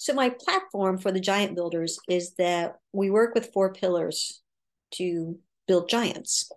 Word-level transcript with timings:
So, 0.00 0.14
my 0.14 0.30
platform 0.30 0.96
for 0.96 1.12
the 1.12 1.20
Giant 1.20 1.54
Builders 1.54 1.98
is 2.08 2.32
that 2.38 2.78
we 2.90 3.10
work 3.10 3.34
with 3.34 3.52
four 3.52 3.70
pillars 3.70 4.40
to 4.92 5.38
build 5.68 5.90
giants 5.90 6.50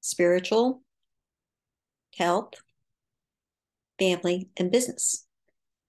spiritual, 0.00 0.80
health, 2.16 2.52
family, 3.98 4.48
and 4.56 4.70
business. 4.70 5.26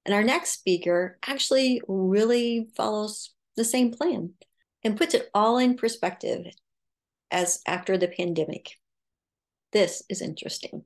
And 0.04 0.16
our 0.16 0.24
next 0.24 0.54
speaker 0.54 1.20
actually 1.28 1.80
really 1.88 2.70
follows 2.76 3.36
the 3.56 3.66
same 3.66 3.92
plan 3.92 4.32
and 4.84 4.98
puts 4.98 5.14
it 5.14 5.30
all 5.32 5.60
in 5.60 5.78
perspective 5.78 6.48
as 7.30 7.62
after 7.68 8.00
the 8.00 8.08
pandemic. 8.08 8.80
This 9.74 10.02
is 10.10 10.24
interesting. 10.24 10.86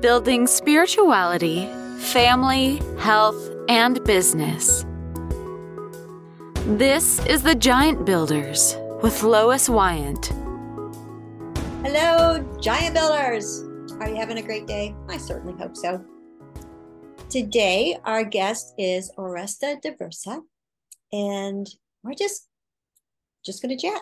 Building 0.00 0.46
spirituality, 0.46 1.68
family, 1.98 2.80
health, 2.98 3.50
and 3.68 4.02
business. 4.04 4.84
This 6.66 7.24
is 7.26 7.42
the 7.42 7.54
Giant 7.54 8.04
Builders 8.04 8.76
with 9.02 9.22
Lois 9.22 9.68
Wyant. 9.68 10.32
Hello, 11.82 12.42
Giant 12.60 12.94
Builders! 12.94 13.62
Are 14.00 14.08
you 14.08 14.16
having 14.16 14.38
a 14.38 14.42
great 14.42 14.66
day? 14.66 14.94
I 15.08 15.16
certainly 15.18 15.54
hope 15.58 15.76
so. 15.76 16.04
Today, 17.28 17.98
our 18.04 18.24
guest 18.24 18.74
is 18.78 19.10
Oresta 19.18 19.80
Diversa, 19.82 20.40
and 21.12 21.66
we're 22.02 22.14
just 22.14 22.48
just 23.44 23.60
going 23.60 23.76
to 23.76 23.86
chat. 23.86 24.00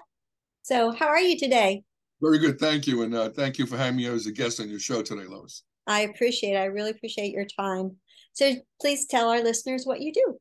So, 0.63 0.93
how 0.93 1.09
are 1.09 1.21
you 1.21 1.39
today? 1.39 1.83
Very 2.21 2.39
good, 2.39 2.61
thank 2.61 2.87
you, 2.87 3.03
and 3.03 3.15
uh, 3.15 3.31
thank 3.31 3.59
you 3.59 3.67
for 3.67 3.77
having 3.77 3.97
me 3.97 4.07
as 4.07 4.27
a 4.27 4.33
guest 4.33 4.61
on 4.61 4.69
your 4.69 4.79
show 4.79 5.03
today, 5.03 5.27
Lois. 5.27 5.65
I 5.87 6.03
appreciate. 6.03 6.55
It. 6.55 6.59
I 6.59 6.67
really 6.67 6.91
appreciate 6.91 7.33
your 7.33 7.47
time. 7.47 7.97
So, 8.33 8.55
please 8.81 9.07
tell 9.07 9.29
our 9.29 9.43
listeners 9.43 9.85
what 9.85 10.01
you 10.01 10.13
do. 10.13 10.39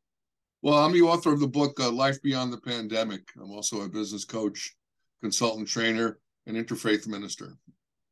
Well, 0.61 0.77
I'm 0.77 0.93
the 0.93 1.01
author 1.01 1.33
of 1.33 1.39
the 1.39 1.47
book 1.47 1.79
uh, 1.79 1.91
Life 1.91 2.21
Beyond 2.21 2.53
the 2.53 2.61
Pandemic. 2.61 3.23
I'm 3.41 3.51
also 3.51 3.81
a 3.81 3.89
business 3.89 4.25
coach, 4.25 4.75
consultant, 5.21 5.67
trainer, 5.67 6.19
and 6.45 6.55
interfaith 6.55 7.07
minister. 7.07 7.57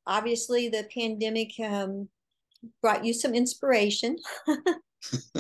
Obviously, 0.08 0.70
the 0.70 0.88
pandemic 0.94 1.52
um, 1.64 2.10
brought 2.82 3.06
you 3.06 3.14
some 3.14 3.36
inspiration. 3.36 4.18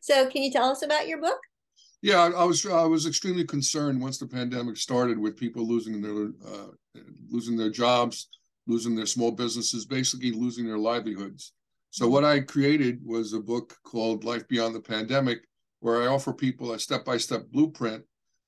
so, 0.00 0.28
can 0.28 0.42
you 0.42 0.52
tell 0.52 0.70
us 0.70 0.82
about 0.82 1.08
your 1.08 1.20
book? 1.20 1.38
Yeah, 2.04 2.30
I 2.36 2.44
was 2.44 2.66
I 2.66 2.84
was 2.84 3.06
extremely 3.06 3.44
concerned 3.44 3.98
once 3.98 4.18
the 4.18 4.26
pandemic 4.26 4.76
started 4.76 5.18
with 5.18 5.38
people 5.38 5.66
losing 5.66 6.02
their 6.02 6.32
uh, 6.46 7.00
losing 7.30 7.56
their 7.56 7.70
jobs, 7.70 8.28
losing 8.66 8.94
their 8.94 9.06
small 9.06 9.30
businesses, 9.30 9.84
basically 9.84 10.32
losing 10.32 10.66
their 10.66 10.78
livelihoods. 10.78 11.52
So 11.90 12.08
what 12.08 12.24
I 12.24 12.40
created 12.40 13.00
was 13.04 13.32
a 13.32 13.40
book 13.40 13.76
called 13.84 14.24
Life 14.24 14.48
Beyond 14.48 14.74
the 14.74 14.80
Pandemic, 14.80 15.40
where 15.80 16.02
I 16.02 16.06
offer 16.06 16.32
people 16.32 16.72
a 16.72 16.78
step-by-step 16.78 17.50
blueprint 17.50 18.02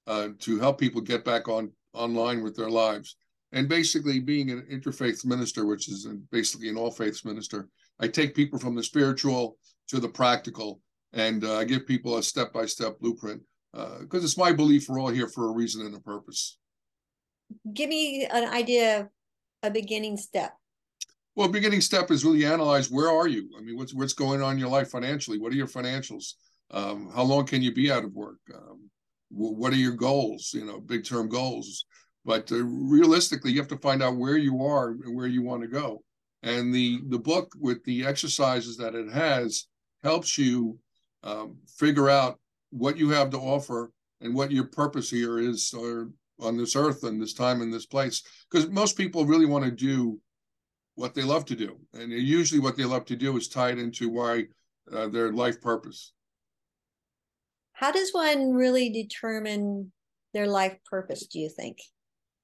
uh, 0.07 0.29
to 0.41 0.59
help 0.59 0.79
people 0.79 1.01
get 1.01 1.25
back 1.25 1.49
on 1.49 1.71
online 1.93 2.43
with 2.43 2.57
their 2.57 2.71
lives. 2.71 3.17
And 3.53 3.69
basically, 3.69 4.19
being 4.21 4.51
an 4.51 4.67
interfaith 4.71 5.25
minister, 5.25 5.67
which 5.67 5.89
is 5.89 6.09
basically 6.31 6.69
an 6.69 6.77
all 6.77 6.91
faiths 6.91 7.25
minister, 7.25 7.69
I 8.01 8.09
take 8.09 8.35
people 8.35 8.59
from 8.59 8.75
the 8.75 8.83
spiritual 8.83 9.59
to 9.89 10.01
the 10.01 10.09
practical 10.09 10.81
and 11.13 11.45
uh, 11.45 11.59
I 11.59 11.65
give 11.65 11.87
people 11.87 12.19
a 12.19 12.23
step 12.23 12.53
by 12.53 12.67
step 12.67 12.99
blueprint 13.01 13.43
because 13.73 14.23
uh, 14.23 14.25
it's 14.25 14.39
my 14.39 14.53
belief 14.53 14.89
we're 14.89 15.01
all 15.01 15.09
here 15.09 15.29
for 15.29 15.49
a 15.49 15.53
reason 15.53 15.85
and 15.85 15.95
a 15.95 16.01
purpose. 16.01 16.59
Give 17.73 17.89
me 17.89 18.27
an 18.27 18.49
idea 18.49 19.09
a 19.63 19.71
beginning 19.71 20.17
step. 20.17 20.55
Well, 21.35 21.49
beginning 21.49 21.83
step 21.83 22.11
is 22.11 22.25
really 22.25 22.47
analyze 22.47 22.91
where 22.91 23.11
are 23.11 23.29
you? 23.29 23.51
I 23.59 23.61
mean, 23.61 23.77
what's 23.77 23.95
what's 23.95 24.15
going 24.15 24.43
on 24.43 24.55
in 24.55 24.59
your 24.59 24.71
life 24.71 24.91
financially? 24.91 25.39
What 25.39 25.53
are 25.53 25.57
your 25.57 25.67
financials? 25.67 26.35
Um, 26.71 27.11
how 27.15 27.23
long 27.23 27.47
can 27.47 27.63
you 27.63 27.73
be 27.73 27.91
out 27.93 28.05
of 28.05 28.15
work? 28.15 28.39
Um, 28.55 28.89
what 29.31 29.73
are 29.73 29.77
your 29.77 29.93
goals? 29.93 30.53
You 30.55 30.65
know, 30.65 30.81
big 30.81 31.05
term 31.05 31.29
goals. 31.29 31.85
But 32.25 32.51
uh, 32.51 32.65
realistically, 32.65 33.53
you 33.53 33.59
have 33.59 33.69
to 33.69 33.79
find 33.79 34.03
out 34.03 34.17
where 34.17 34.37
you 34.37 34.65
are 34.65 34.91
and 34.91 35.15
where 35.15 35.27
you 35.27 35.43
want 35.43 35.63
to 35.63 35.69
go. 35.69 36.03
And 36.43 36.75
the 36.75 37.03
the 37.09 37.19
book 37.19 37.53
with 37.59 37.85
the 37.85 38.07
exercises 38.07 38.77
that 38.79 38.95
it 38.95 39.13
has 39.13 39.67
helps 40.03 40.39
you 40.39 40.79
um, 41.23 41.57
figure 41.79 42.09
out 42.09 42.39
what 42.71 42.97
you 42.97 43.11
have 43.11 43.31
to 43.31 43.39
offer 43.39 43.93
and 44.21 44.35
what 44.35 44.51
your 44.51 44.65
purpose 44.65 45.11
here 45.11 45.39
is 45.39 45.75
or 45.75 46.11
on 46.41 46.57
this 46.57 46.77
earth 46.77 47.05
and 47.05 47.21
this 47.21 47.33
time 47.33 47.63
and 47.63 47.73
this 47.73 47.87
place 47.87 48.23
because 48.51 48.69
most 48.69 48.97
people 48.97 49.25
really 49.25 49.47
want 49.47 49.65
to 49.65 49.71
do 49.71 50.19
what 50.95 51.15
they 51.15 51.23
love 51.23 51.45
to 51.45 51.57
do 51.57 51.79
and 51.95 52.13
usually 52.13 52.61
what 52.61 52.77
they 52.77 52.85
love 52.85 53.05
to 53.05 53.17
do 53.17 53.37
is 53.37 53.49
tied 53.49 53.79
into 53.79 54.09
why 54.09 54.45
uh, 54.93 55.09
their 55.09 55.33
life 55.33 55.61
purpose 55.61 56.13
how 57.73 57.91
does 57.91 58.11
one 58.13 58.53
really 58.53 58.91
determine 58.91 59.93
their 60.33 60.47
life 60.47 60.77
purpose 60.85 61.27
do 61.27 61.39
you 61.39 61.49
think 61.49 61.79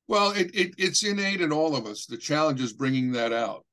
well 0.09 0.33
it, 0.33 0.51
it 0.55 0.75
it's 0.79 1.05
innate 1.05 1.41
in 1.41 1.53
all 1.53 1.77
of 1.77 1.87
us 1.87 2.07
the 2.07 2.17
challenge 2.17 2.61
is 2.61 2.73
bringing 2.73 3.13
that 3.13 3.33
out 3.33 3.65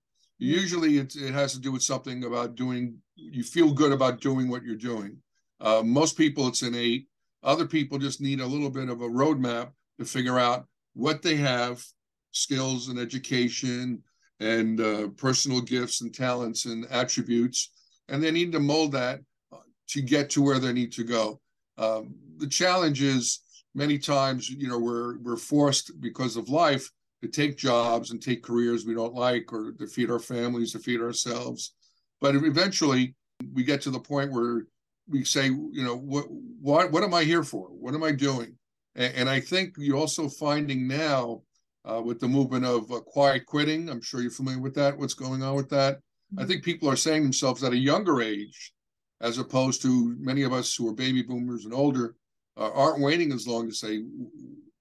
mm-hmm. 0.41 0.51
usually 0.51 0.97
it, 0.97 1.15
it 1.15 1.33
has 1.33 1.53
to 1.53 1.59
do 1.59 1.71
with 1.71 1.83
something 1.83 2.23
about 2.23 2.55
doing 2.55 2.99
you 3.19 3.43
feel 3.43 3.73
good 3.73 3.91
about 3.91 4.21
doing 4.21 4.49
what 4.49 4.63
you're 4.63 4.75
doing. 4.75 5.17
Uh, 5.59 5.81
most 5.83 6.17
people, 6.17 6.47
it's 6.47 6.61
innate. 6.61 7.07
Other 7.43 7.65
people 7.65 7.97
just 7.97 8.21
need 8.21 8.39
a 8.39 8.45
little 8.45 8.69
bit 8.69 8.89
of 8.89 9.01
a 9.01 9.09
roadmap 9.09 9.71
to 9.99 10.05
figure 10.05 10.39
out 10.39 10.65
what 10.93 11.21
they 11.21 11.35
have, 11.35 11.83
skills 12.31 12.87
and 12.87 12.97
education, 12.97 14.01
and 14.39 14.79
uh, 14.79 15.07
personal 15.17 15.61
gifts 15.61 16.01
and 16.01 16.13
talents 16.13 16.65
and 16.65 16.85
attributes, 16.89 17.71
and 18.07 18.23
they 18.23 18.31
need 18.31 18.51
to 18.53 18.59
mold 18.59 18.93
that 18.93 19.19
uh, 19.51 19.57
to 19.89 20.01
get 20.01 20.29
to 20.31 20.41
where 20.41 20.59
they 20.59 20.73
need 20.73 20.91
to 20.93 21.03
go. 21.03 21.39
Um, 21.77 22.15
the 22.37 22.47
challenge 22.47 23.01
is 23.01 23.41
many 23.75 23.97
times, 23.99 24.49
you 24.49 24.67
know, 24.67 24.79
we're 24.79 25.17
we're 25.19 25.37
forced 25.37 25.99
because 25.99 26.37
of 26.37 26.49
life 26.49 26.89
to 27.21 27.27
take 27.27 27.57
jobs 27.57 28.11
and 28.11 28.21
take 28.21 28.41
careers 28.43 28.85
we 28.85 28.93
don't 28.93 29.13
like, 29.13 29.51
or 29.51 29.73
to 29.73 29.87
feed 29.87 30.09
our 30.09 30.19
families, 30.19 30.71
to 30.71 30.79
feed 30.79 31.01
ourselves, 31.01 31.73
but 32.21 32.35
eventually, 32.35 33.15
we 33.53 33.63
get 33.63 33.81
to 33.81 33.91
the 33.91 33.99
point 33.99 34.31
where 34.31 34.65
we 35.07 35.23
say, 35.23 35.47
you 35.47 35.83
know, 35.83 35.97
what 35.97 36.25
what 36.61 36.91
what 36.91 37.03
am 37.03 37.13
I 37.13 37.23
here 37.23 37.43
for? 37.43 37.67
What 37.67 37.93
am 37.93 38.03
I 38.03 38.11
doing? 38.11 38.55
And, 38.95 39.13
and 39.15 39.29
I 39.29 39.39
think 39.39 39.75
you're 39.77 39.97
also 39.97 40.27
finding 40.27 40.87
now 40.87 41.41
uh, 41.85 42.01
with 42.01 42.19
the 42.19 42.27
movement 42.27 42.65
of 42.65 42.91
uh, 42.91 42.99
quiet 42.99 43.45
quitting. 43.45 43.89
I'm 43.89 44.01
sure 44.01 44.21
you're 44.21 44.31
familiar 44.31 44.61
with 44.61 44.75
that. 44.75 44.97
What's 44.97 45.13
going 45.13 45.41
on 45.43 45.55
with 45.55 45.69
that? 45.69 45.97
Mm-hmm. 45.97 46.39
I 46.39 46.45
think 46.45 46.63
people 46.63 46.89
are 46.89 46.95
saying 46.95 47.23
themselves 47.23 47.63
at 47.63 47.73
a 47.73 47.77
younger 47.77 48.21
age, 48.21 48.73
as 49.21 49.37
opposed 49.37 49.81
to 49.83 50.15
many 50.19 50.43
of 50.43 50.53
us 50.53 50.75
who 50.75 50.87
are 50.87 50.93
baby 50.93 51.21
boomers 51.21 51.65
and 51.65 51.73
older, 51.73 52.15
uh, 52.57 52.71
aren't 52.73 53.01
waiting 53.01 53.31
as 53.31 53.47
long 53.47 53.67
to 53.67 53.75
say, 53.75 54.03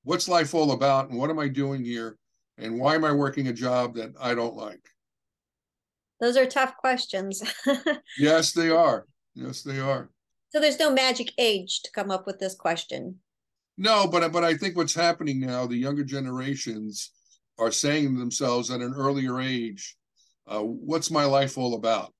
what's 0.02 0.28
life 0.28 0.54
all 0.54 0.72
about, 0.72 1.08
and 1.08 1.18
what 1.18 1.30
am 1.30 1.38
I 1.38 1.48
doing 1.48 1.84
here, 1.84 2.18
and 2.56 2.78
why 2.78 2.94
am 2.94 3.04
I 3.04 3.12
working 3.12 3.48
a 3.48 3.52
job 3.52 3.94
that 3.94 4.12
I 4.20 4.34
don't 4.34 4.56
like? 4.56 4.80
Those 6.20 6.36
are 6.36 6.47
tough 6.47 6.76
questions. 6.76 7.42
yes, 8.18 8.52
they 8.52 8.70
are. 8.70 9.06
Yes, 9.34 9.62
they 9.62 9.78
are. 9.78 10.10
So 10.50 10.60
there's 10.60 10.80
no 10.80 10.91
magic 10.91 11.32
age 11.38 11.82
to 11.82 11.91
come 11.92 12.10
up 12.10 12.26
with 12.26 12.41
this 12.41 12.56
question. 12.56 13.20
No, 13.81 14.09
but 14.09 14.33
but 14.33 14.43
I 14.43 14.55
think 14.56 14.77
what's 14.77 14.94
happening 14.94 15.39
now, 15.39 15.65
the 15.65 15.77
younger 15.77 16.03
generations 16.03 17.12
are 17.59 17.71
saying 17.71 18.12
to 18.12 18.19
themselves 18.19 18.72
at 18.72 18.81
an 18.81 18.93
earlier 18.93 19.41
age, 19.41 19.97
uh, 20.49 20.61
"What's 20.61 21.12
my 21.12 21.25
life 21.25 21.56
all 21.56 21.75
about? 21.75 22.12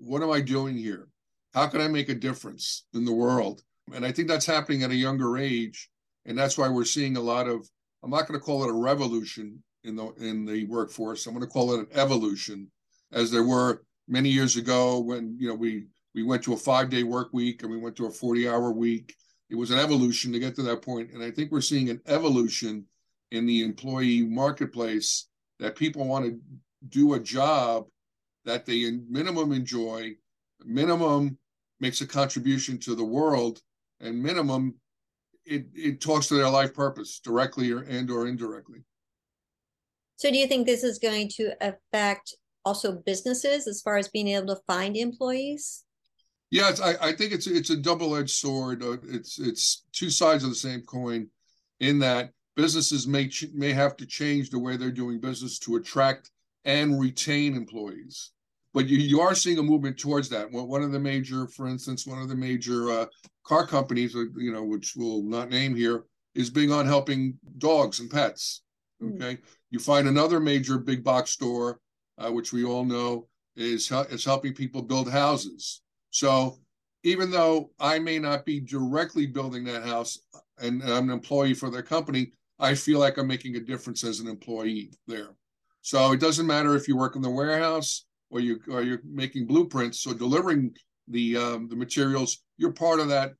What 0.00 0.22
am 0.22 0.32
I 0.32 0.40
doing 0.40 0.76
here? 0.76 1.08
How 1.54 1.68
can 1.68 1.80
I 1.80 1.86
make 1.86 2.08
a 2.08 2.14
difference 2.14 2.86
in 2.92 3.04
the 3.04 3.12
world?" 3.12 3.62
And 3.94 4.04
I 4.04 4.10
think 4.10 4.26
that's 4.26 4.46
happening 4.46 4.82
at 4.82 4.90
a 4.90 4.96
younger 4.96 5.38
age, 5.38 5.88
and 6.24 6.36
that's 6.36 6.58
why 6.58 6.68
we're 6.68 6.84
seeing 6.84 7.16
a 7.16 7.20
lot 7.20 7.46
of. 7.46 7.70
I'm 8.02 8.10
not 8.10 8.26
going 8.26 8.38
to 8.38 8.44
call 8.44 8.64
it 8.64 8.70
a 8.70 8.72
revolution 8.72 9.62
in 9.84 9.94
the 9.94 10.08
in 10.18 10.44
the 10.44 10.64
workforce. 10.64 11.24
I'm 11.26 11.34
going 11.34 11.46
to 11.46 11.52
call 11.52 11.72
it 11.74 11.80
an 11.80 11.88
evolution 11.92 12.68
as 13.12 13.30
there 13.30 13.44
were 13.44 13.84
many 14.08 14.30
years 14.30 14.56
ago 14.56 14.98
when 14.98 15.36
you 15.38 15.46
know 15.46 15.54
we 15.54 15.86
we 16.16 16.24
went 16.24 16.42
to 16.44 16.54
a 16.54 16.56
five 16.56 16.90
day 16.90 17.04
work 17.04 17.28
week 17.32 17.62
and 17.62 17.70
we 17.70 17.78
went 17.78 17.94
to 17.96 18.06
a 18.06 18.10
40 18.10 18.48
hour 18.48 18.72
week 18.72 19.14
it 19.50 19.54
was 19.54 19.70
an 19.70 19.78
evolution 19.78 20.32
to 20.32 20.38
get 20.38 20.54
to 20.54 20.62
that 20.62 20.82
point 20.82 21.10
and 21.12 21.22
i 21.22 21.30
think 21.30 21.50
we're 21.50 21.60
seeing 21.60 21.90
an 21.90 22.00
evolution 22.06 22.84
in 23.30 23.46
the 23.46 23.62
employee 23.62 24.22
marketplace 24.22 25.28
that 25.58 25.76
people 25.76 26.06
want 26.06 26.24
to 26.24 26.38
do 26.88 27.14
a 27.14 27.20
job 27.20 27.86
that 28.44 28.66
they 28.66 28.90
minimum 29.08 29.52
enjoy 29.52 30.12
minimum 30.64 31.36
makes 31.80 32.00
a 32.00 32.06
contribution 32.06 32.78
to 32.78 32.94
the 32.94 33.04
world 33.04 33.60
and 34.00 34.22
minimum 34.22 34.74
it, 35.44 35.66
it 35.74 36.00
talks 36.00 36.26
to 36.26 36.34
their 36.34 36.50
life 36.50 36.74
purpose 36.74 37.20
directly 37.20 37.70
or 37.72 37.82
and 37.82 38.10
or 38.10 38.26
indirectly 38.26 38.84
so 40.16 40.30
do 40.30 40.38
you 40.38 40.46
think 40.46 40.66
this 40.66 40.82
is 40.82 40.98
going 40.98 41.28
to 41.36 41.52
affect 41.60 42.34
also 42.64 43.00
businesses 43.06 43.68
as 43.68 43.80
far 43.80 43.96
as 43.96 44.08
being 44.08 44.28
able 44.28 44.48
to 44.48 44.60
find 44.66 44.96
employees? 44.96 45.84
Yes, 46.50 46.80
I, 46.80 46.94
I 47.08 47.12
think 47.12 47.32
it's 47.32 47.46
it's 47.46 47.70
a 47.70 47.76
double-edged 47.76 48.30
sword. 48.30 48.82
Uh, 48.82 48.98
it's 49.08 49.38
it's 49.38 49.84
two 49.92 50.10
sides 50.10 50.44
of 50.44 50.50
the 50.50 50.56
same 50.56 50.82
coin, 50.82 51.28
in 51.80 51.98
that 52.00 52.32
businesses 52.54 53.06
may 53.06 53.28
ch- 53.28 53.52
may 53.52 53.72
have 53.72 53.96
to 53.96 54.06
change 54.06 54.50
the 54.50 54.58
way 54.58 54.76
they're 54.76 54.90
doing 54.90 55.20
business 55.20 55.58
to 55.60 55.76
attract 55.76 56.30
and 56.64 57.00
retain 57.00 57.54
employees. 57.54 58.32
but 58.76 58.88
you, 58.88 58.98
you 58.98 59.20
are 59.22 59.34
seeing 59.34 59.58
a 59.58 59.62
movement 59.62 59.98
towards 59.98 60.28
that. 60.28 60.52
One 60.52 60.82
of 60.82 60.92
the 60.92 61.00
major, 61.00 61.46
for 61.46 61.66
instance, 61.66 62.06
one 62.06 62.20
of 62.20 62.28
the 62.28 62.34
major 62.34 62.90
uh, 62.90 63.06
car 63.42 63.66
companies, 63.66 64.14
uh, 64.14 64.24
you 64.36 64.52
know, 64.52 64.64
which 64.64 64.92
we'll 64.94 65.22
not 65.22 65.48
name 65.48 65.74
here, 65.74 66.04
is 66.34 66.50
big 66.50 66.70
on 66.70 66.84
helping 66.84 67.38
dogs 67.56 68.00
and 68.00 68.10
pets. 68.10 68.64
Hmm. 69.00 69.14
Okay, 69.14 69.36
mm. 69.36 69.42
you 69.70 69.78
find 69.78 70.06
another 70.06 70.40
major 70.40 70.76
big 70.76 71.02
box 71.02 71.30
store, 71.30 71.80
uh, 72.18 72.30
which 72.30 72.52
we 72.52 72.64
all 72.64 72.84
know 72.84 73.28
is 73.56 73.90
is 74.10 74.26
helping 74.26 74.52
people 74.52 74.82
build 74.82 75.10
houses. 75.10 75.80
So 76.16 76.58
even 77.04 77.30
though 77.30 77.72
I 77.78 77.98
may 77.98 78.18
not 78.18 78.46
be 78.46 78.58
directly 78.58 79.26
building 79.26 79.64
that 79.64 79.84
house 79.84 80.18
and 80.58 80.82
I'm 80.82 81.10
an 81.10 81.10
employee 81.10 81.52
for 81.52 81.68
their 81.68 81.82
company, 81.82 82.32
I 82.58 82.74
feel 82.74 83.00
like 83.00 83.18
I'm 83.18 83.26
making 83.26 83.56
a 83.56 83.60
difference 83.60 84.02
as 84.02 84.20
an 84.20 84.26
employee 84.26 84.92
there. 85.06 85.36
So 85.82 86.12
it 86.12 86.20
doesn't 86.20 86.46
matter 86.46 86.74
if 86.74 86.88
you 86.88 86.96
work 86.96 87.16
in 87.16 87.22
the 87.22 87.28
warehouse 87.28 88.06
or 88.30 88.40
you 88.40 88.58
or 88.70 88.82
you're 88.82 89.02
making 89.04 89.46
blueprints 89.46 90.06
or 90.06 90.14
delivering 90.14 90.74
the 91.06 91.36
um, 91.36 91.68
the 91.68 91.76
materials. 91.76 92.42
You're 92.56 92.72
part 92.72 92.98
of 92.98 93.08
that 93.08 93.32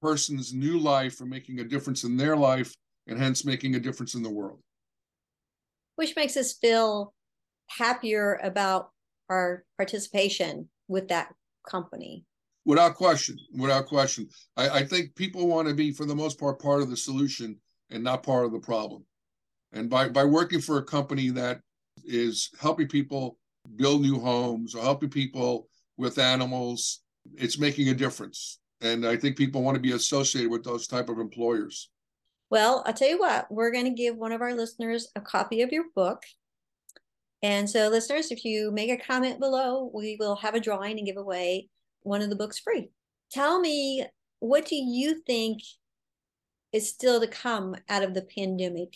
person's 0.00 0.54
new 0.54 0.78
life 0.78 1.20
or 1.20 1.26
making 1.26 1.58
a 1.58 1.64
difference 1.64 2.04
in 2.04 2.16
their 2.16 2.36
life, 2.36 2.72
and 3.08 3.18
hence 3.18 3.44
making 3.44 3.74
a 3.74 3.80
difference 3.80 4.14
in 4.14 4.22
the 4.22 4.30
world. 4.30 4.60
Which 5.96 6.14
makes 6.14 6.36
us 6.36 6.52
feel 6.52 7.12
happier 7.66 8.38
about 8.40 8.90
our 9.28 9.64
participation 9.76 10.68
with 10.86 11.08
that 11.08 11.34
company. 11.68 12.24
Without 12.64 12.94
question, 12.94 13.36
without 13.58 13.86
question. 13.86 14.28
I, 14.56 14.68
I 14.70 14.84
think 14.84 15.14
people 15.14 15.46
want 15.46 15.68
to 15.68 15.74
be, 15.74 15.92
for 15.92 16.06
the 16.06 16.14
most 16.14 16.38
part, 16.38 16.60
part 16.60 16.80
of 16.80 16.88
the 16.88 16.96
solution 16.96 17.58
and 17.90 18.02
not 18.02 18.22
part 18.22 18.46
of 18.46 18.52
the 18.52 18.58
problem. 18.58 19.04
And 19.72 19.90
by, 19.90 20.08
by 20.08 20.24
working 20.24 20.60
for 20.60 20.78
a 20.78 20.84
company 20.84 21.28
that 21.30 21.60
is 22.04 22.50
helping 22.60 22.88
people 22.88 23.38
build 23.76 24.00
new 24.00 24.18
homes 24.18 24.74
or 24.74 24.82
helping 24.82 25.10
people 25.10 25.68
with 25.96 26.18
animals, 26.18 27.02
it's 27.36 27.58
making 27.58 27.88
a 27.88 27.94
difference. 27.94 28.60
And 28.80 29.06
I 29.06 29.16
think 29.16 29.36
people 29.36 29.62
want 29.62 29.74
to 29.74 29.80
be 29.80 29.92
associated 29.92 30.50
with 30.50 30.64
those 30.64 30.86
type 30.86 31.08
of 31.08 31.18
employers. 31.18 31.90
Well, 32.50 32.82
I'll 32.86 32.92
tell 32.92 33.08
you 33.08 33.18
what, 33.18 33.50
we're 33.50 33.72
going 33.72 33.86
to 33.86 33.90
give 33.90 34.16
one 34.16 34.32
of 34.32 34.40
our 34.40 34.54
listeners 34.54 35.08
a 35.16 35.20
copy 35.20 35.62
of 35.62 35.72
your 35.72 35.84
book. 35.94 36.22
And 37.44 37.68
so, 37.68 37.90
listeners, 37.90 38.30
if 38.30 38.42
you 38.42 38.70
make 38.70 38.88
a 38.88 38.96
comment 38.96 39.38
below, 39.38 39.90
we 39.92 40.16
will 40.18 40.34
have 40.36 40.54
a 40.54 40.60
drawing 40.60 40.96
and 40.96 41.06
give 41.06 41.18
away 41.18 41.68
one 42.00 42.22
of 42.22 42.30
the 42.30 42.36
books 42.36 42.58
free. 42.58 42.88
Tell 43.30 43.60
me, 43.60 44.02
what 44.38 44.64
do 44.64 44.76
you 44.76 45.20
think 45.26 45.60
is 46.72 46.88
still 46.88 47.20
to 47.20 47.26
come 47.26 47.76
out 47.90 48.02
of 48.02 48.14
the 48.14 48.22
pandemic? 48.22 48.94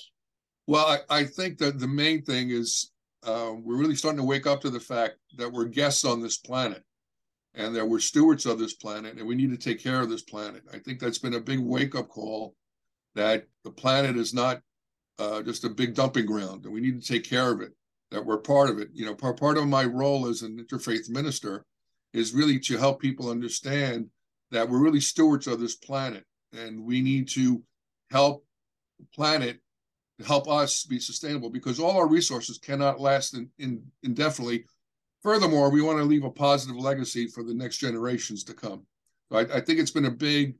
Well, 0.66 0.86
I, 0.86 1.18
I 1.20 1.24
think 1.24 1.58
that 1.58 1.78
the 1.78 1.88
main 1.88 2.22
thing 2.22 2.48
is 2.48 2.90
uh, 3.22 3.52
we're 3.54 3.76
really 3.76 3.94
starting 3.94 4.20
to 4.20 4.24
wake 4.24 4.46
up 4.46 4.62
to 4.62 4.70
the 4.70 4.80
fact 4.80 5.16
that 5.36 5.52
we're 5.52 5.66
guests 5.66 6.06
on 6.06 6.22
this 6.22 6.38
planet 6.38 6.82
and 7.52 7.76
that 7.76 7.86
we're 7.86 8.00
stewards 8.00 8.46
of 8.46 8.58
this 8.58 8.72
planet 8.72 9.18
and 9.18 9.28
we 9.28 9.34
need 9.34 9.50
to 9.50 9.58
take 9.58 9.82
care 9.82 10.00
of 10.00 10.08
this 10.08 10.22
planet. 10.22 10.62
I 10.72 10.78
think 10.78 11.00
that's 11.00 11.18
been 11.18 11.34
a 11.34 11.40
big 11.40 11.60
wake 11.60 11.94
up 11.94 12.08
call 12.08 12.54
that 13.14 13.44
the 13.64 13.70
planet 13.70 14.16
is 14.16 14.32
not 14.32 14.62
uh, 15.18 15.42
just 15.42 15.64
a 15.64 15.68
big 15.68 15.94
dumping 15.94 16.24
ground 16.24 16.64
and 16.64 16.72
we 16.72 16.80
need 16.80 16.98
to 16.98 17.06
take 17.06 17.28
care 17.28 17.52
of 17.52 17.60
it, 17.60 17.74
that 18.10 18.24
we're 18.24 18.38
part 18.38 18.70
of 18.70 18.78
it. 18.78 18.88
You 18.92 19.06
know, 19.06 19.14
part, 19.14 19.38
part 19.38 19.58
of 19.58 19.66
my 19.66 19.84
role 19.84 20.26
as 20.26 20.42
an 20.42 20.64
interfaith 20.64 21.08
minister 21.08 21.64
is 22.12 22.34
really 22.34 22.58
to 22.60 22.78
help 22.78 23.00
people 23.00 23.30
understand 23.30 24.08
that 24.50 24.68
we're 24.68 24.82
really 24.82 25.00
stewards 25.00 25.46
of 25.46 25.60
this 25.60 25.76
planet 25.76 26.24
and 26.52 26.82
we 26.82 27.02
need 27.02 27.28
to 27.28 27.62
help 28.10 28.44
the 28.98 29.06
planet 29.14 29.60
help 30.26 30.48
us 30.48 30.84
be 30.84 30.98
sustainable 30.98 31.50
because 31.50 31.78
all 31.78 31.96
our 31.96 32.08
resources 32.08 32.58
cannot 32.58 33.00
last 33.00 33.34
in, 33.34 33.48
in, 33.58 33.82
indefinitely. 34.02 34.64
Furthermore, 35.22 35.70
we 35.70 35.82
want 35.82 35.98
to 35.98 36.04
leave 36.04 36.24
a 36.24 36.30
positive 36.30 36.76
legacy 36.76 37.26
for 37.26 37.42
the 37.44 37.54
next 37.54 37.78
generations 37.78 38.42
to 38.44 38.54
come. 38.54 38.84
I, 39.30 39.40
I 39.40 39.60
think 39.60 39.78
it's 39.78 39.90
been 39.90 40.06
a 40.06 40.10
big 40.10 40.56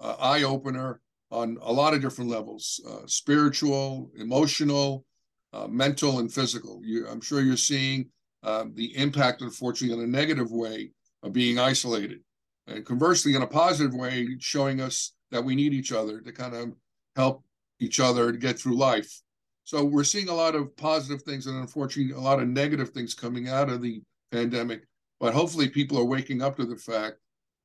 uh, 0.00 0.16
eye 0.18 0.44
opener 0.44 1.00
on 1.30 1.58
a 1.62 1.72
lot 1.72 1.94
of 1.94 2.00
different 2.00 2.30
levels 2.30 2.80
uh, 2.88 3.06
spiritual, 3.06 4.10
emotional, 4.16 5.04
uh, 5.52 5.66
mental, 5.66 6.18
and 6.18 6.32
physical. 6.32 6.80
You, 6.84 7.06
I'm 7.08 7.20
sure 7.20 7.40
you're 7.40 7.56
seeing 7.56 8.08
um, 8.42 8.72
the 8.74 8.96
impact, 8.96 9.42
unfortunately, 9.42 9.96
in 9.96 10.08
a 10.08 10.10
negative 10.10 10.50
way 10.50 10.90
of 11.22 11.32
being 11.32 11.58
isolated. 11.58 12.20
And 12.66 12.84
conversely, 12.84 13.34
in 13.34 13.42
a 13.42 13.46
positive 13.46 13.94
way, 13.94 14.28
showing 14.38 14.80
us 14.80 15.12
that 15.30 15.44
we 15.44 15.54
need 15.54 15.72
each 15.72 15.92
other 15.92 16.20
to 16.20 16.32
kind 16.32 16.54
of 16.54 16.72
help 17.16 17.44
each 17.80 18.00
other 18.00 18.32
to 18.32 18.38
get 18.38 18.58
through 18.58 18.76
life. 18.76 19.20
So 19.64 19.84
we're 19.84 20.04
seeing 20.04 20.28
a 20.28 20.34
lot 20.34 20.54
of 20.54 20.76
positive 20.76 21.22
things 21.22 21.46
and 21.46 21.56
unfortunately 21.58 22.14
a 22.14 22.20
lot 22.20 22.40
of 22.40 22.48
negative 22.48 22.90
things 22.90 23.14
coming 23.14 23.48
out 23.48 23.68
of 23.68 23.80
the 23.80 24.02
pandemic. 24.30 24.82
But 25.20 25.34
hopefully 25.34 25.68
people 25.68 25.98
are 25.98 26.04
waking 26.04 26.42
up 26.42 26.56
to 26.56 26.66
the 26.66 26.76
fact 26.76 27.16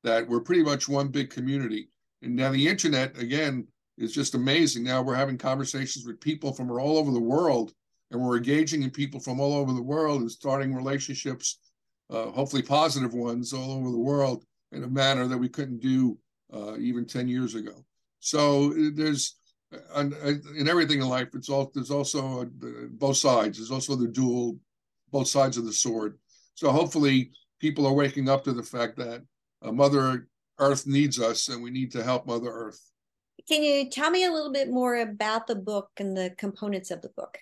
that 0.04 0.28
we're 0.28 0.40
pretty 0.40 0.62
much 0.62 0.88
one 0.88 1.08
big 1.08 1.30
community. 1.30 1.88
And 2.22 2.36
now 2.36 2.52
the 2.52 2.68
internet, 2.68 3.18
again, 3.18 3.66
is 3.98 4.12
just 4.12 4.34
amazing. 4.34 4.84
Now 4.84 5.02
we're 5.02 5.14
having 5.14 5.38
conversations 5.38 6.06
with 6.06 6.20
people 6.20 6.52
from 6.52 6.70
all 6.70 6.98
over 6.98 7.10
the 7.10 7.20
world 7.20 7.72
and 8.10 8.20
we're 8.20 8.36
engaging 8.36 8.82
in 8.82 8.90
people 8.90 9.20
from 9.20 9.40
all 9.40 9.54
over 9.54 9.72
the 9.72 9.82
world 9.82 10.20
and 10.20 10.30
starting 10.30 10.74
relationships, 10.74 11.58
uh, 12.10 12.26
hopefully 12.30 12.62
positive 12.62 13.12
ones 13.12 13.52
all 13.52 13.72
over 13.72 13.90
the 13.90 13.98
world 13.98 14.44
in 14.72 14.84
a 14.84 14.88
manner 14.88 15.26
that 15.26 15.36
we 15.36 15.48
couldn't 15.48 15.80
do 15.80 16.16
uh, 16.52 16.76
even 16.78 17.04
10 17.04 17.28
years 17.28 17.54
ago. 17.54 17.84
So 18.20 18.72
uh, 18.72 18.90
there's 18.94 19.38
and 19.94 20.14
in 20.56 20.68
everything 20.68 21.00
in 21.00 21.08
life, 21.08 21.28
it's 21.34 21.48
all 21.48 21.70
there's 21.74 21.90
also 21.90 22.42
a, 22.42 22.46
both 22.90 23.18
sides. 23.18 23.58
There's 23.58 23.70
also 23.70 23.96
the 23.96 24.08
dual, 24.08 24.58
both 25.10 25.28
sides 25.28 25.58
of 25.58 25.66
the 25.66 25.72
sword. 25.72 26.18
So 26.54 26.70
hopefully, 26.70 27.32
people 27.60 27.86
are 27.86 27.92
waking 27.92 28.28
up 28.28 28.44
to 28.44 28.52
the 28.52 28.62
fact 28.62 28.96
that 28.96 29.22
uh, 29.62 29.72
Mother 29.72 30.26
Earth 30.58 30.86
needs 30.86 31.20
us, 31.20 31.48
and 31.48 31.62
we 31.62 31.70
need 31.70 31.92
to 31.92 32.02
help 32.02 32.26
Mother 32.26 32.50
Earth. 32.50 32.80
Can 33.48 33.62
you 33.62 33.88
tell 33.88 34.10
me 34.10 34.24
a 34.24 34.30
little 34.30 34.52
bit 34.52 34.68
more 34.68 34.96
about 34.96 35.46
the 35.46 35.54
book 35.54 35.88
and 35.96 36.14
the 36.14 36.34
components 36.36 36.90
of 36.90 37.00
the 37.00 37.08
book? 37.08 37.38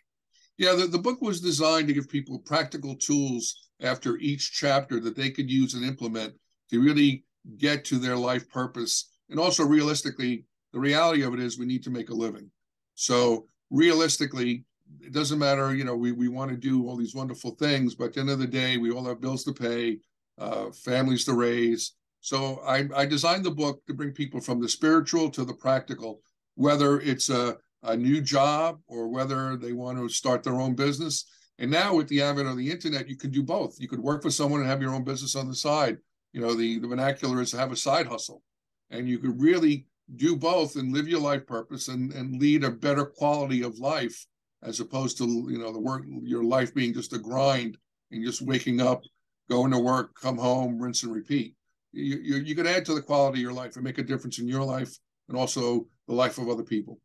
Yeah, 0.57 0.75
the, 0.75 0.87
the 0.87 0.99
book 0.99 1.21
was 1.21 1.41
designed 1.41 1.89
to 1.89 1.95
give 1.95 2.09
people 2.09 2.39
practical 2.39 2.95
tools 2.95 3.69
after 3.83 4.17
each 4.19 4.53
chapter 4.53 5.01
that 5.01 5.17
they 5.17 5.31
could 5.31 5.51
use 5.51 5.75
and 5.75 5.85
implement 5.85 6.35
to 6.71 6.81
really 6.81 7.25
get 7.59 7.85
to 7.87 7.99
their 7.99 8.17
life 8.17 8.49
purpose. 8.49 9.11
And 9.31 9.41
also, 9.41 9.65
realistically, 9.65 10.45
the 10.73 10.79
reality 10.79 11.23
of 11.23 11.35
it 11.35 11.41
is 11.41 11.59
we 11.59 11.67
need 11.67 11.83
to 11.83 11.91
make 11.91 12.11
a 12.11 12.15
living. 12.15 12.51
So, 12.95 13.47
realistically, 13.71 14.65
it 15.01 15.13
doesn't 15.13 15.41
matter, 15.41 15.75
you 15.75 15.85
know, 15.85 15.97
we, 15.97 16.13
we 16.13 16.29
want 16.29 16.53
to 16.53 16.57
do 16.57 16.87
all 16.87 16.97
these 16.97 17.15
wonderful 17.15 17.51
things, 17.57 17.97
but 17.97 18.07
at 18.07 18.15
the 18.15 18.21
end 18.21 18.31
of 18.31 18.39
the 18.39 18.47
day, 18.47 18.77
we 18.77 18.93
all 18.93 19.05
have 19.05 19.21
bills 19.21 19.43
to 19.45 19.53
pay, 19.53 19.99
uh, 20.39 20.71
families 20.71 21.25
to 21.25 21.35
raise. 21.35 21.95
So, 22.27 22.61
I, 22.67 22.89
I 22.95 23.07
designed 23.07 23.45
the 23.45 23.51
book 23.51 23.85
to 23.87 23.95
bring 23.95 24.13
people 24.13 24.41
from 24.41 24.61
the 24.61 24.69
spiritual 24.69 25.31
to 25.31 25.45
the 25.45 25.55
practical, 25.55 26.21
whether 26.55 27.01
it's 27.01 27.31
a 27.31 27.57
a 27.83 27.97
new 27.97 28.21
job 28.21 28.81
or 28.89 29.09
whether 29.09 29.57
they 29.57 29.73
want 29.73 29.99
to 29.99 30.09
start 30.09 30.43
their 30.43 30.61
own 30.61 30.75
business. 30.75 31.27
And 31.59 31.71
now 31.71 31.95
with 31.95 32.09
the 32.09 32.23
advent 32.23 32.49
of 32.49 32.57
the 32.57 32.71
internet, 32.71 33.09
you 33.09 33.17
can 33.17 33.31
do 33.31 33.43
both. 33.43 33.77
You 33.79 33.89
could 33.89 34.01
work 34.01 34.23
for 34.23 34.31
someone 34.31 34.61
and 34.61 34.69
have 34.69 34.83
your 34.83 34.95
own 34.95 35.05
business 35.05 35.37
on 35.37 35.49
the 35.49 35.55
side. 35.55 35.99
You 36.33 36.41
know, 36.41 36.55
the, 36.55 36.79
the 36.79 36.89
vernacular 36.89 37.41
is 37.41 37.53
have 37.53 37.73
a 37.73 37.77
side 37.77 38.07
hustle. 38.07 38.43
And 38.91 39.09
you 39.09 39.19
could 39.19 39.41
really 39.41 39.87
do 40.17 40.37
both 40.37 40.77
and 40.77 40.93
live 40.93 41.09
your 41.09 41.21
life 41.21 41.47
purpose 41.47 41.89
and, 41.89 42.13
and 42.13 42.41
lead 42.41 42.63
a 42.63 42.71
better 42.71 43.05
quality 43.05 43.63
of 43.63 43.79
life 43.79 44.27
as 44.63 44.81
opposed 44.81 45.19
to, 45.19 45.25
you 45.25 45.59
know, 45.59 45.73
the 45.73 45.81
work 45.81 46.05
your 46.23 46.45
life 46.45 46.75
being 46.75 46.93
just 46.93 47.13
a 47.13 47.19
grind 47.19 47.79
and 48.11 48.25
just 48.25 48.43
waking 48.43 48.81
up, 48.81 49.03
going 49.49 49.71
to 49.71 49.79
work, 49.79 50.15
come 50.21 50.39
home, 50.39 50.79
rinse 50.79 51.03
and 51.03 51.15
repeat. 51.15 51.56
You, 51.97 52.19
you, 52.23 52.37
you 52.37 52.55
could 52.55 52.67
add 52.67 52.85
to 52.87 52.95
the 52.95 53.03
quality 53.03 53.39
of 53.39 53.43
your 53.43 53.53
life 53.53 53.77
and 53.77 53.85
make 53.85 53.99
a 53.99 54.03
difference 54.03 54.39
in 54.39 54.47
your 54.47 54.63
life 54.63 54.97
and 55.29 55.37
also 55.37 55.87
the 56.07 56.15
life 56.15 56.39
of 56.39 56.49
other 56.49 56.63
people 56.63 57.01